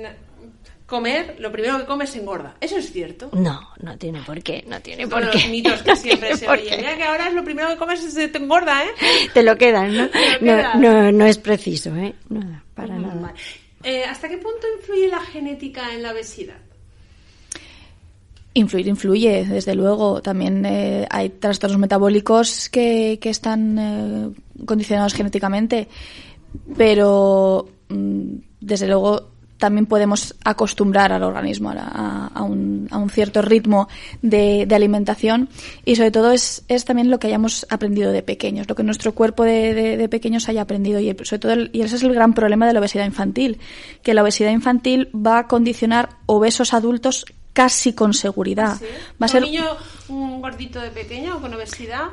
comer, 0.88 1.36
lo 1.38 1.52
primero 1.52 1.78
que 1.78 1.84
comes 1.84 2.16
engorda. 2.16 2.56
Eso 2.60 2.78
es 2.78 2.90
cierto. 2.90 3.28
No, 3.34 3.60
no 3.82 3.96
tiene 3.98 4.22
por 4.22 4.42
qué, 4.42 4.64
no 4.66 4.80
tiene 4.80 5.06
por 5.06 5.22
los 5.24 5.36
qué. 5.36 5.48
mitos 5.50 5.82
que 5.82 5.90
No 5.90 5.96
siempre 5.96 6.36
se 6.36 6.48
oyen. 6.48 6.78
Mira 6.78 6.96
que 6.96 7.04
ahora 7.04 7.28
es 7.28 7.34
lo 7.34 7.44
primero 7.44 7.68
que 7.68 7.76
comes 7.76 8.00
se 8.00 8.28
te 8.28 8.38
engorda, 8.38 8.82
¿eh? 8.84 8.88
Te 9.34 9.42
lo 9.42 9.56
quedan, 9.56 9.94
¿no? 9.94 10.08
Te 10.10 10.18
lo 10.18 10.32
No, 10.40 10.56
quedas. 10.56 10.74
no, 10.80 11.12
no 11.12 11.26
es 11.26 11.36
preciso, 11.38 11.94
¿eh? 11.94 12.14
Nada, 12.30 12.64
para 12.74 12.94
Mm, 12.96 13.02
nada. 13.02 13.34
Eh, 13.84 14.02
¿Hasta 14.04 14.28
qué 14.28 14.38
punto 14.38 14.66
influye 14.78 15.08
la 15.08 15.20
genética 15.20 15.92
en 15.94 16.02
la 16.02 16.12
obesidad? 16.12 16.56
Influir 18.54 18.88
influye, 18.88 19.44
desde 19.44 19.74
luego. 19.74 20.20
También 20.22 20.64
eh, 20.66 21.06
hay 21.10 21.28
trastornos 21.28 21.78
metabólicos 21.78 22.68
que, 22.70 23.18
que 23.20 23.30
están 23.30 23.78
eh, 23.78 24.30
condicionados 24.64 25.14
genéticamente, 25.14 25.86
pero 26.76 27.68
mm, 27.88 28.34
desde 28.60 28.86
luego 28.88 29.28
también 29.58 29.86
podemos 29.86 30.34
acostumbrar 30.44 31.12
al 31.12 31.22
organismo 31.22 31.70
a, 31.70 31.74
la- 31.74 31.82
a- 31.92 32.26
a 32.34 32.42
un, 32.42 32.88
a 32.90 32.98
un 32.98 33.10
cierto 33.10 33.42
ritmo 33.42 33.88
de, 34.22 34.66
de 34.66 34.74
alimentación 34.74 35.48
y 35.84 35.96
sobre 35.96 36.10
todo 36.12 36.30
es, 36.32 36.64
es 36.68 36.84
también 36.84 37.10
lo 37.10 37.18
que 37.18 37.26
hayamos 37.26 37.66
aprendido 37.68 38.12
de 38.12 38.22
pequeños, 38.22 38.68
lo 38.68 38.74
que 38.76 38.82
nuestro 38.84 39.14
cuerpo 39.14 39.44
de, 39.44 39.74
de- 39.74 39.96
de 39.96 40.08
pequeños 40.08 40.48
haya 40.48 40.62
aprendido 40.62 41.00
y 41.00 41.14
sobre 41.24 41.38
todo 41.40 41.52
el- 41.52 41.70
y 41.72 41.82
ese 41.82 41.96
es 41.96 42.02
el 42.02 42.14
gran 42.14 42.34
problema 42.34 42.66
de 42.66 42.72
la 42.72 42.80
obesidad 42.80 43.04
infantil, 43.04 43.58
que 44.02 44.14
la 44.14 44.22
obesidad 44.22 44.50
infantil 44.52 45.08
va 45.14 45.38
a 45.40 45.46
condicionar 45.48 46.08
obesos 46.26 46.72
adultos 46.72 47.24
casi 47.52 47.92
con 47.92 48.14
seguridad. 48.14 48.76
¿Sí? 48.78 48.84
Va 49.20 49.26
a 49.26 49.28
ser 49.28 49.42
Un 49.42 49.50
niño 49.50 49.64
un 50.08 50.40
gordito 50.40 50.80
de 50.80 50.90
pequeño 50.90 51.40
con 51.40 51.52
obesidad 51.52 52.04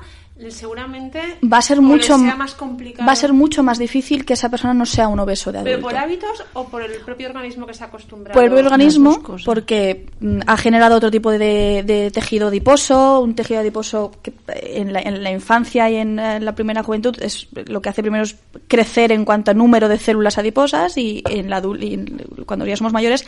seguramente 0.49 1.37
va 1.41 1.59
a 1.59 1.61
ser 1.61 1.81
mucho 1.81 2.17
más 2.17 2.55
complicado. 2.55 3.07
va 3.07 3.13
a 3.13 3.15
ser 3.15 3.31
mucho 3.31 3.63
más 3.63 3.77
difícil 3.77 4.25
que 4.25 4.33
esa 4.33 4.49
persona 4.49 4.73
no 4.73 4.85
sea 4.85 5.07
un 5.07 5.19
obeso 5.19 5.51
de 5.51 5.59
adulto. 5.59 5.77
¿Pero 5.77 5.81
por 5.81 5.95
hábitos 5.95 6.43
o 6.53 6.67
por 6.67 6.81
el 6.81 6.91
propio 7.01 7.27
organismo 7.27 7.65
que 7.65 7.73
se 7.73 7.83
ha 7.83 7.87
acostumbrado? 7.87 8.33
Por 8.33 8.43
el 8.43 8.49
propio 8.49 8.65
organismo, 8.65 9.21
porque 9.45 10.07
mm, 10.19 10.41
ha 10.45 10.57
generado 10.57 10.97
otro 10.97 11.09
tipo 11.09 11.31
de, 11.31 12.11
tejido 12.13 12.49
adiposo, 12.49 13.21
un 13.21 13.35
tejido 13.35 13.61
adiposo 13.61 14.11
que 14.21 14.33
en 14.47 14.91
la, 14.91 15.01
en 15.01 15.23
la 15.23 15.31
infancia 15.31 15.89
y 15.89 15.95
en 15.95 16.15
la 16.15 16.53
primera 16.53 16.83
juventud 16.83 17.15
es 17.21 17.47
lo 17.67 17.81
que 17.81 17.89
hace 17.89 18.01
primero 18.01 18.23
es 18.23 18.35
crecer 18.67 19.11
en 19.11 19.23
cuanto 19.23 19.51
a 19.51 19.53
número 19.53 19.87
de 19.87 19.97
células 19.97 20.37
adiposas 20.37 20.97
y 20.97 21.23
en 21.29 21.49
la 21.49 21.61
y 21.79 22.43
cuando 22.45 22.65
ya 22.65 22.75
somos 22.75 22.93
mayores 22.93 23.25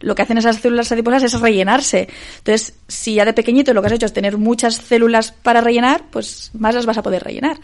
lo 0.00 0.14
que 0.14 0.22
hacen 0.22 0.38
esas 0.38 0.60
células 0.60 0.92
adiposas 0.92 1.24
es 1.24 1.40
rellenarse. 1.40 2.08
Entonces, 2.38 2.74
si 2.86 3.14
ya 3.14 3.24
de 3.24 3.32
pequeñito 3.32 3.74
lo 3.74 3.80
que 3.80 3.88
has 3.88 3.92
hecho 3.92 4.06
es 4.06 4.12
tener 4.12 4.38
muchas 4.38 4.76
células 4.76 5.32
para 5.32 5.60
rellenar, 5.60 6.04
pues 6.10 6.47
más 6.54 6.74
las 6.74 6.86
vas 6.86 6.98
a 6.98 7.02
poder 7.02 7.22
rellenar. 7.22 7.58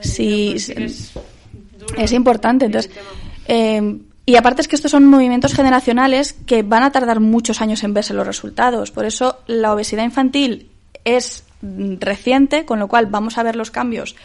si, 0.00 0.50
pues 0.52 1.12
es, 1.96 2.12
importante. 2.12 2.66
Entonces, 2.66 2.90
eh, 3.46 3.98
y 4.26 4.36
aparte 4.36 4.60
es 4.60 4.68
que 4.68 4.76
estos 4.76 4.90
son 4.90 5.06
movimientos 5.06 5.54
generacionales 5.54 6.34
que 6.46 6.62
van 6.62 6.82
a 6.82 6.92
tardar 6.92 7.20
muchos 7.20 7.62
años 7.62 7.82
en 7.82 7.94
verse 7.94 8.12
los 8.12 8.26
resultados. 8.26 8.90
Por 8.90 9.06
eso 9.06 9.38
la 9.46 9.72
obesidad 9.72 10.04
infantil 10.04 10.68
es 11.04 11.44
reciente, 11.62 12.64
con 12.64 12.78
lo 12.78 12.88
cual 12.88 13.06
vamos 13.06 13.38
a 13.38 13.42
ver 13.42 13.56
los 13.56 13.70
cambios 13.70 14.16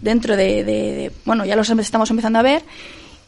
dentro 0.00 0.36
de, 0.36 0.64
de 0.64 1.12
bueno, 1.24 1.44
ya 1.44 1.56
los 1.56 1.68
estamos 1.68 2.10
empezando 2.10 2.38
a 2.38 2.42
ver 2.42 2.62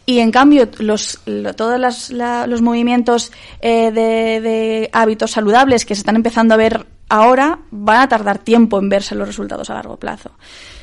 y 0.05 0.19
en 0.19 0.31
cambio, 0.31 0.69
los, 0.79 1.21
todos 1.57 2.11
los 2.11 2.63
movimientos 2.63 3.33
eh, 3.61 3.91
de, 3.93 4.91
hábitos 4.93 5.31
saludables 5.31 5.85
que 5.85 5.95
se 5.95 6.01
están 6.01 6.17
empezando 6.17 6.55
a 6.55 6.57
ver 6.57 6.87
ahora 7.09 7.61
van 7.71 8.01
a 8.01 8.09
tardar 8.09 8.39
tiempo 8.39 8.79
en 8.79 8.89
verse 8.89 9.15
los 9.15 9.29
resultados 9.29 9.71
a 9.71 9.75
largo 9.75 9.97
plazo. 9.97 10.33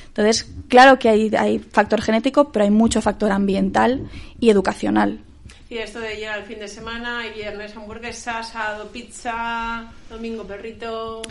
Entonces, 0.08 0.50
claro 0.68 1.00
que 1.00 1.10
hay, 1.10 1.36
hay 1.36 1.60
factor 1.60 2.02
genético, 2.02 2.52
pero 2.52 2.66
hay 2.66 2.72
mucho 2.72 3.02
factor 3.02 3.32
ambiental 3.32 4.10
y 4.40 4.50
educacional. 4.50 5.22
Y 5.70 5.78
esto 5.78 6.00
de 6.00 6.16
llegar 6.16 6.40
al 6.40 6.46
fin 6.46 6.60
de 6.60 6.68
semana 6.68 7.24
viernes 7.36 7.78
hamburguesas, 7.78 8.50
sábado 8.50 8.88
pizza, 8.88 9.92
domingo 10.10 10.44
perrito. 10.44 11.22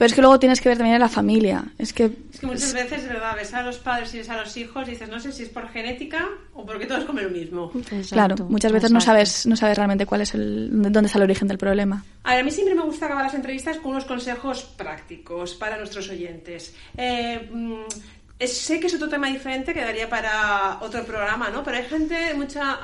Pero 0.00 0.06
es 0.06 0.14
que 0.14 0.22
luego 0.22 0.38
tienes 0.38 0.62
que 0.62 0.70
ver 0.70 0.78
también 0.78 0.96
a 0.96 0.98
la 0.98 1.10
familia. 1.10 1.62
Es 1.76 1.92
que, 1.92 2.04
es 2.32 2.40
que 2.40 2.46
muchas 2.46 2.72
veces, 2.72 3.06
verdad, 3.06 3.36
ves 3.36 3.52
a 3.52 3.60
los 3.60 3.76
padres 3.76 4.14
y 4.14 4.16
ves 4.16 4.30
a 4.30 4.36
los 4.38 4.56
hijos 4.56 4.88
y 4.88 4.92
dices, 4.92 5.10
no 5.10 5.20
sé 5.20 5.30
si 5.30 5.42
es 5.42 5.50
por 5.50 5.68
genética 5.68 6.26
o 6.54 6.64
porque 6.64 6.86
todos 6.86 7.04
comen 7.04 7.24
lo 7.24 7.30
mismo. 7.30 7.70
claro, 8.08 8.34
muchas 8.48 8.72
veces 8.72 8.90
no 8.92 9.02
sabes, 9.02 9.44
no 9.44 9.56
sabes 9.56 9.76
realmente 9.76 10.06
cuál 10.06 10.22
es 10.22 10.32
el, 10.32 10.70
dónde 10.72 11.04
está 11.08 11.18
el 11.18 11.24
origen 11.24 11.48
del 11.48 11.58
problema. 11.58 12.02
A, 12.24 12.30
ver, 12.30 12.40
a 12.40 12.44
mí 12.44 12.50
siempre 12.50 12.74
me 12.74 12.80
gusta 12.80 13.04
acabar 13.04 13.24
las 13.24 13.34
entrevistas 13.34 13.76
con 13.76 13.90
unos 13.90 14.06
consejos 14.06 14.62
prácticos 14.62 15.54
para 15.54 15.76
nuestros 15.76 16.08
oyentes. 16.08 16.74
Eh, 16.96 17.50
mm, 17.52 18.46
sé 18.46 18.80
que 18.80 18.86
es 18.86 18.94
otro 18.94 19.10
tema 19.10 19.26
diferente 19.26 19.74
que 19.74 19.82
daría 19.82 20.08
para 20.08 20.78
otro 20.80 21.04
programa, 21.04 21.50
¿no? 21.50 21.62
Pero 21.62 21.76
hay 21.76 21.84
gente, 21.84 22.32
mucha 22.32 22.78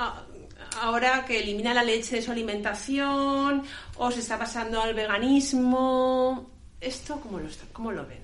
ahora 0.82 1.24
que 1.26 1.40
elimina 1.40 1.72
la 1.72 1.82
leche 1.82 2.16
de 2.16 2.20
su 2.20 2.30
alimentación 2.30 3.62
o 3.96 4.10
se 4.10 4.20
está 4.20 4.38
pasando 4.38 4.82
al 4.82 4.92
veganismo. 4.92 6.55
¿Esto 6.80 7.20
cómo 7.20 7.38
lo, 7.38 7.48
cómo 7.72 7.92
lo 7.92 8.06
ven? 8.06 8.18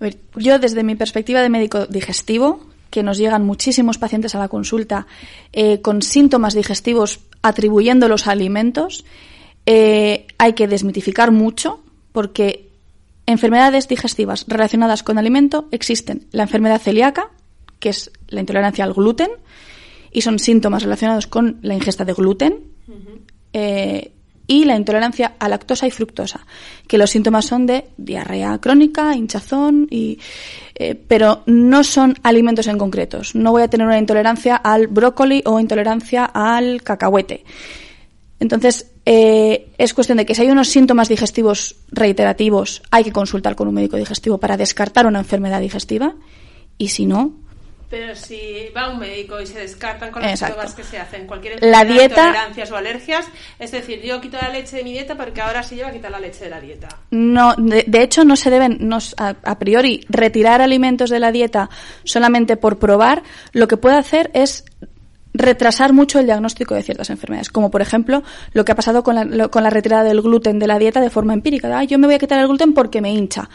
A 0.00 0.04
ver, 0.04 0.18
yo 0.36 0.58
desde 0.58 0.82
mi 0.82 0.96
perspectiva 0.96 1.42
de 1.42 1.48
médico 1.48 1.86
digestivo, 1.86 2.66
que 2.90 3.02
nos 3.02 3.18
llegan 3.18 3.44
muchísimos 3.44 3.98
pacientes 3.98 4.34
a 4.34 4.38
la 4.38 4.48
consulta 4.48 5.06
eh, 5.52 5.80
con 5.80 6.02
síntomas 6.02 6.54
digestivos 6.54 7.20
atribuyendo 7.40 8.08
los 8.08 8.26
alimentos, 8.26 9.04
eh, 9.66 10.26
hay 10.38 10.52
que 10.54 10.68
desmitificar 10.68 11.30
mucho 11.30 11.80
porque 12.12 12.68
enfermedades 13.26 13.88
digestivas 13.88 14.44
relacionadas 14.48 15.02
con 15.02 15.18
alimento 15.18 15.68
existen. 15.70 16.26
La 16.32 16.42
enfermedad 16.42 16.80
celíaca, 16.80 17.30
que 17.78 17.90
es 17.90 18.10
la 18.28 18.40
intolerancia 18.40 18.84
al 18.84 18.92
gluten, 18.92 19.30
y 20.10 20.20
son 20.22 20.38
síntomas 20.38 20.82
relacionados 20.82 21.26
con 21.26 21.58
la 21.62 21.74
ingesta 21.74 22.04
de 22.04 22.12
gluten 22.12 22.60
y 24.46 24.64
la 24.64 24.76
intolerancia 24.76 25.34
a 25.38 25.48
lactosa 25.48 25.86
y 25.86 25.90
fructosa, 25.90 26.46
que 26.86 26.98
los 26.98 27.10
síntomas 27.10 27.44
son 27.44 27.66
de 27.66 27.86
diarrea 27.96 28.58
crónica, 28.58 29.14
hinchazón, 29.14 29.86
y, 29.90 30.18
eh, 30.74 30.94
pero 30.94 31.42
no 31.46 31.84
son 31.84 32.16
alimentos 32.22 32.66
en 32.66 32.78
concretos. 32.78 33.34
No 33.34 33.52
voy 33.52 33.62
a 33.62 33.68
tener 33.68 33.86
una 33.86 33.98
intolerancia 33.98 34.56
al 34.56 34.88
brócoli 34.88 35.42
o 35.46 35.60
intolerancia 35.60 36.24
al 36.24 36.82
cacahuete. 36.82 37.44
Entonces, 38.40 38.90
eh, 39.06 39.68
es 39.78 39.94
cuestión 39.94 40.18
de 40.18 40.26
que 40.26 40.34
si 40.34 40.42
hay 40.42 40.50
unos 40.50 40.68
síntomas 40.68 41.08
digestivos 41.08 41.76
reiterativos, 41.90 42.82
hay 42.90 43.04
que 43.04 43.12
consultar 43.12 43.54
con 43.54 43.68
un 43.68 43.74
médico 43.74 43.96
digestivo 43.96 44.38
para 44.38 44.56
descartar 44.56 45.06
una 45.06 45.20
enfermedad 45.20 45.60
digestiva 45.60 46.16
y 46.78 46.88
si 46.88 47.06
no, 47.06 47.34
pero 47.92 48.16
si 48.16 48.70
va 48.74 48.88
un 48.88 49.00
médico 49.00 49.38
y 49.38 49.46
se 49.46 49.58
descartan 49.58 50.10
con 50.10 50.22
las 50.22 50.40
pruebas 50.40 50.74
que 50.74 50.82
se 50.82 50.98
hacen, 50.98 51.26
cualquier 51.26 51.62
la 51.62 51.84
dieta, 51.84 52.28
intolerancias 52.28 52.70
o 52.70 52.76
alergias, 52.78 53.26
es 53.58 53.70
decir, 53.70 54.00
yo 54.00 54.18
quito 54.18 54.38
la 54.40 54.48
leche 54.48 54.78
de 54.78 54.82
mi 54.82 54.92
dieta 54.92 55.14
porque 55.14 55.42
ahora 55.42 55.62
sí 55.62 55.74
lleva 55.74 55.90
a 55.90 55.92
quitar 55.92 56.10
la 56.10 56.18
leche 56.18 56.44
de 56.44 56.48
la 56.48 56.58
dieta. 56.58 56.88
No, 57.10 57.54
de, 57.54 57.84
hecho 58.02 58.24
no 58.24 58.34
se 58.36 58.48
deben 58.48 58.88
a, 59.18 59.58
priori 59.58 60.06
retirar 60.08 60.62
alimentos 60.62 61.10
de 61.10 61.18
la 61.18 61.32
dieta 61.32 61.68
solamente 62.04 62.56
por 62.56 62.78
probar. 62.78 63.24
Lo 63.52 63.68
que 63.68 63.76
puede 63.76 63.96
hacer 63.96 64.30
es 64.32 64.64
retrasar 65.34 65.92
mucho 65.92 66.18
el 66.18 66.24
diagnóstico 66.24 66.74
de 66.74 66.82
ciertas 66.82 67.10
enfermedades, 67.10 67.50
como 67.50 67.70
por 67.70 67.82
ejemplo 67.82 68.22
lo 68.54 68.64
que 68.64 68.72
ha 68.72 68.74
pasado 68.74 69.02
con 69.02 69.16
la, 69.16 69.48
con 69.48 69.62
la 69.62 69.70
retirada 69.70 70.04
del 70.04 70.22
gluten 70.22 70.58
de 70.58 70.66
la 70.66 70.78
dieta 70.78 71.02
de 71.02 71.10
forma 71.10 71.34
empírica. 71.34 71.84
yo 71.84 71.98
me 71.98 72.06
voy 72.06 72.14
a 72.14 72.18
quitar 72.18 72.38
el 72.38 72.48
gluten 72.48 72.72
porque 72.72 73.02
me 73.02 73.12
hincha. 73.12 73.50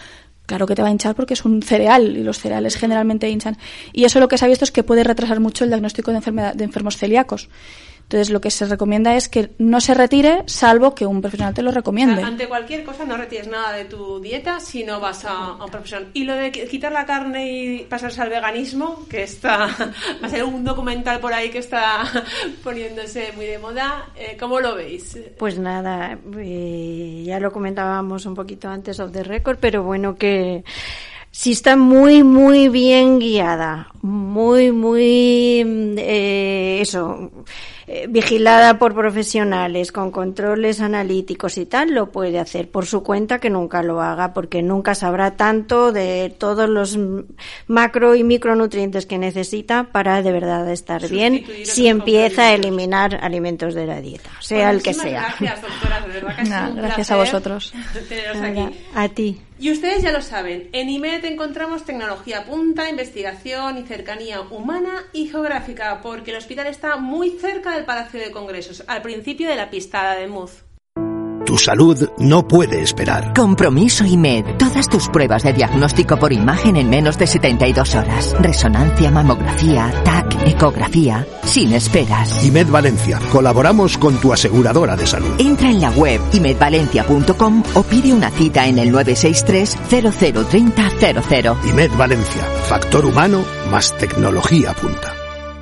Claro 0.48 0.66
que 0.66 0.76
te 0.76 0.82
va 0.82 0.88
a 0.88 0.92
hinchar 0.92 1.14
porque 1.14 1.34
es 1.34 1.44
un 1.44 1.62
cereal 1.62 2.16
y 2.16 2.24
los 2.24 2.40
cereales 2.40 2.78
generalmente 2.78 3.30
hinchan. 3.30 3.58
Y 3.92 4.06
eso 4.06 4.22
lo 4.22 4.30
que 4.30 4.38
se 4.38 4.46
ha 4.46 4.48
visto 4.48 4.64
es 4.64 4.72
que 4.72 4.82
puede 4.82 5.04
retrasar 5.04 5.42
mucho 5.42 5.66
el 5.66 5.70
diagnóstico 5.70 6.12
de, 6.12 6.18
enfermedad, 6.18 6.56
de 6.56 6.64
enfermos 6.64 6.96
celíacos. 6.96 7.50
Entonces, 8.08 8.30
lo 8.30 8.40
que 8.40 8.52
se 8.52 8.66
recomienda 8.66 9.18
es 9.18 9.28
que 9.28 9.52
no 9.58 9.82
se 9.82 9.94
retire, 9.94 10.44
salvo 10.46 10.96
que 10.96 11.06
un 11.06 11.20
profesional 11.20 11.54
te 11.54 11.62
lo 11.62 11.72
recomiende. 11.72 12.24
ante 12.24 12.48
cualquier 12.48 12.86
cosa, 12.86 13.04
no 13.04 13.18
retires 13.18 13.50
nada 13.50 13.74
de 13.74 13.84
tu 13.84 14.22
dieta 14.22 14.62
si 14.62 14.86
no 14.86 15.02
vas 15.02 15.26
a, 15.26 15.62
un 15.62 15.70
profesional. 15.70 16.10
Y 16.14 16.24
lo 16.24 16.34
de 16.34 16.50
quitar 16.54 16.94
la 16.94 17.06
carne 17.06 17.52
y 17.52 17.80
pasarse 17.80 18.22
al 18.22 18.30
veganismo, 18.30 19.06
que 19.10 19.24
está, 19.24 19.68
va 20.24 20.28
a 20.28 20.30
ser 20.30 20.46
un 20.46 20.64
documental 20.64 21.20
por 21.20 21.34
ahí 21.34 21.50
que 21.50 21.58
está 21.58 22.04
poniéndose 22.64 23.34
muy 23.36 23.46
de 23.46 23.60
moda, 23.60 24.08
eh, 24.16 24.38
¿cómo 24.40 24.62
lo 24.62 24.76
veis? 24.76 25.20
Pues 25.38 25.60
nada, 25.60 26.18
eh, 26.38 27.24
ya 27.26 27.42
lo 27.42 27.52
comentábamos 27.52 28.26
un 28.26 28.36
poquito 28.36 28.70
antes 28.70 29.02
of 29.02 29.12
the 29.12 29.24
record, 29.24 29.58
pero 29.60 29.84
bueno, 29.84 30.16
que 30.16 30.64
si 31.38 31.52
está 31.52 31.78
muy, 31.78 32.24
muy 32.24 32.68
bien 32.68 33.20
guiada, 33.20 33.90
muy, 34.02 34.72
muy, 34.72 35.64
eh, 36.00 36.80
eso, 36.82 37.30
eh, 37.86 38.08
vigilada 38.10 38.80
por 38.80 38.96
profesionales, 38.96 39.92
con 39.92 40.10
controles 40.10 40.82
analíticos 40.82 41.60
y 41.60 41.68
tal, 41.68 41.94
lo 41.94 42.12
puede 42.12 42.40
hacer 42.40 42.72
por 42.72 42.88
su 42.88 43.04
cuenta 43.04 43.38
que 43.38 43.52
nunca 43.52 43.84
lo 43.84 44.02
haga, 44.02 44.34
porque 44.34 44.64
nunca 44.64 44.96
sabrá 44.96 45.38
tanto 45.38 45.92
de 45.92 46.34
todos 46.36 46.68
los 46.68 46.98
macro 47.68 48.16
y 48.16 48.24
micronutrientes 48.24 49.06
que 49.06 49.20
necesita 49.20 49.92
para 49.92 50.24
de 50.24 50.32
verdad 50.32 50.68
estar 50.72 51.08
bien 51.08 51.46
si 51.66 51.86
empieza 51.86 52.48
a 52.48 52.54
eliminar 52.56 53.20
alimentos 53.22 53.76
de 53.76 53.86
la 53.86 54.02
dieta, 54.02 54.32
sea 54.40 54.72
el 54.72 54.82
que 54.82 54.96
sea. 54.96 55.36
Gracias, 55.40 55.62
doctora, 55.62 56.02
de 56.02 56.14
verdad 56.14 56.74
que 56.74 56.82
gracias 56.82 57.12
a 57.12 57.16
vosotros. 57.16 57.74
A 58.96 59.08
ti. 59.10 59.40
Y 59.60 59.72
ustedes 59.72 60.04
ya 60.04 60.12
lo 60.12 60.22
saben, 60.22 60.70
en 60.72 60.88
IMED 60.88 61.26
encontramos 61.26 61.84
tecnología 61.84 62.46
punta, 62.46 62.90
investigación 62.90 63.80
y 63.80 63.88
cercanía 63.88 64.42
humana 64.42 65.04
y 65.14 65.30
geográfica, 65.30 66.00
porque 66.04 66.30
el 66.30 66.38
hospital 66.38 66.68
está 66.68 66.98
muy 66.98 67.32
cerca 67.32 67.72
del 67.72 67.86
Palacio 67.86 68.20
de 68.20 68.30
Congresos, 68.30 68.84
al 68.86 69.02
principio 69.02 69.50
de 69.50 69.56
la 69.56 69.72
pista 69.72 70.16
de 70.16 70.28
Muz. 70.28 70.67
Tu 71.48 71.58
salud 71.58 72.10
no 72.18 72.46
puede 72.46 72.82
esperar. 72.82 73.34
Compromiso 73.34 74.04
IMED. 74.04 74.58
Todas 74.58 74.90
tus 74.90 75.08
pruebas 75.08 75.44
de 75.44 75.54
diagnóstico 75.54 76.18
por 76.18 76.34
imagen 76.34 76.76
en 76.76 76.90
menos 76.90 77.18
de 77.18 77.26
72 77.26 77.96
horas. 77.96 78.36
Resonancia, 78.42 79.10
mamografía, 79.12 79.90
TAC, 80.04 80.46
ecografía. 80.46 81.26
Sin 81.46 81.72
esperas. 81.72 82.44
IMED 82.44 82.68
Valencia. 82.68 83.22
Colaboramos 83.32 83.98
con 83.98 84.18
tu 84.18 84.34
aseguradora 84.34 84.98
de 84.98 85.08
salud. 85.08 85.36
Entra 85.38 85.70
en 85.70 85.80
la 85.80 85.92
web 85.92 86.20
imedvalencia.com 86.34 87.64
o 87.76 87.84
pide 87.84 88.12
una 88.12 88.30
cita 88.30 88.68
en 88.68 88.80
el 88.80 88.92
963 88.92 89.78
003000. 89.88 91.70
IMED 91.70 91.92
Valencia. 91.98 92.44
Factor 92.68 93.06
humano 93.06 93.46
más 93.72 93.98
tecnología 93.98 94.74
punta. 94.74 95.27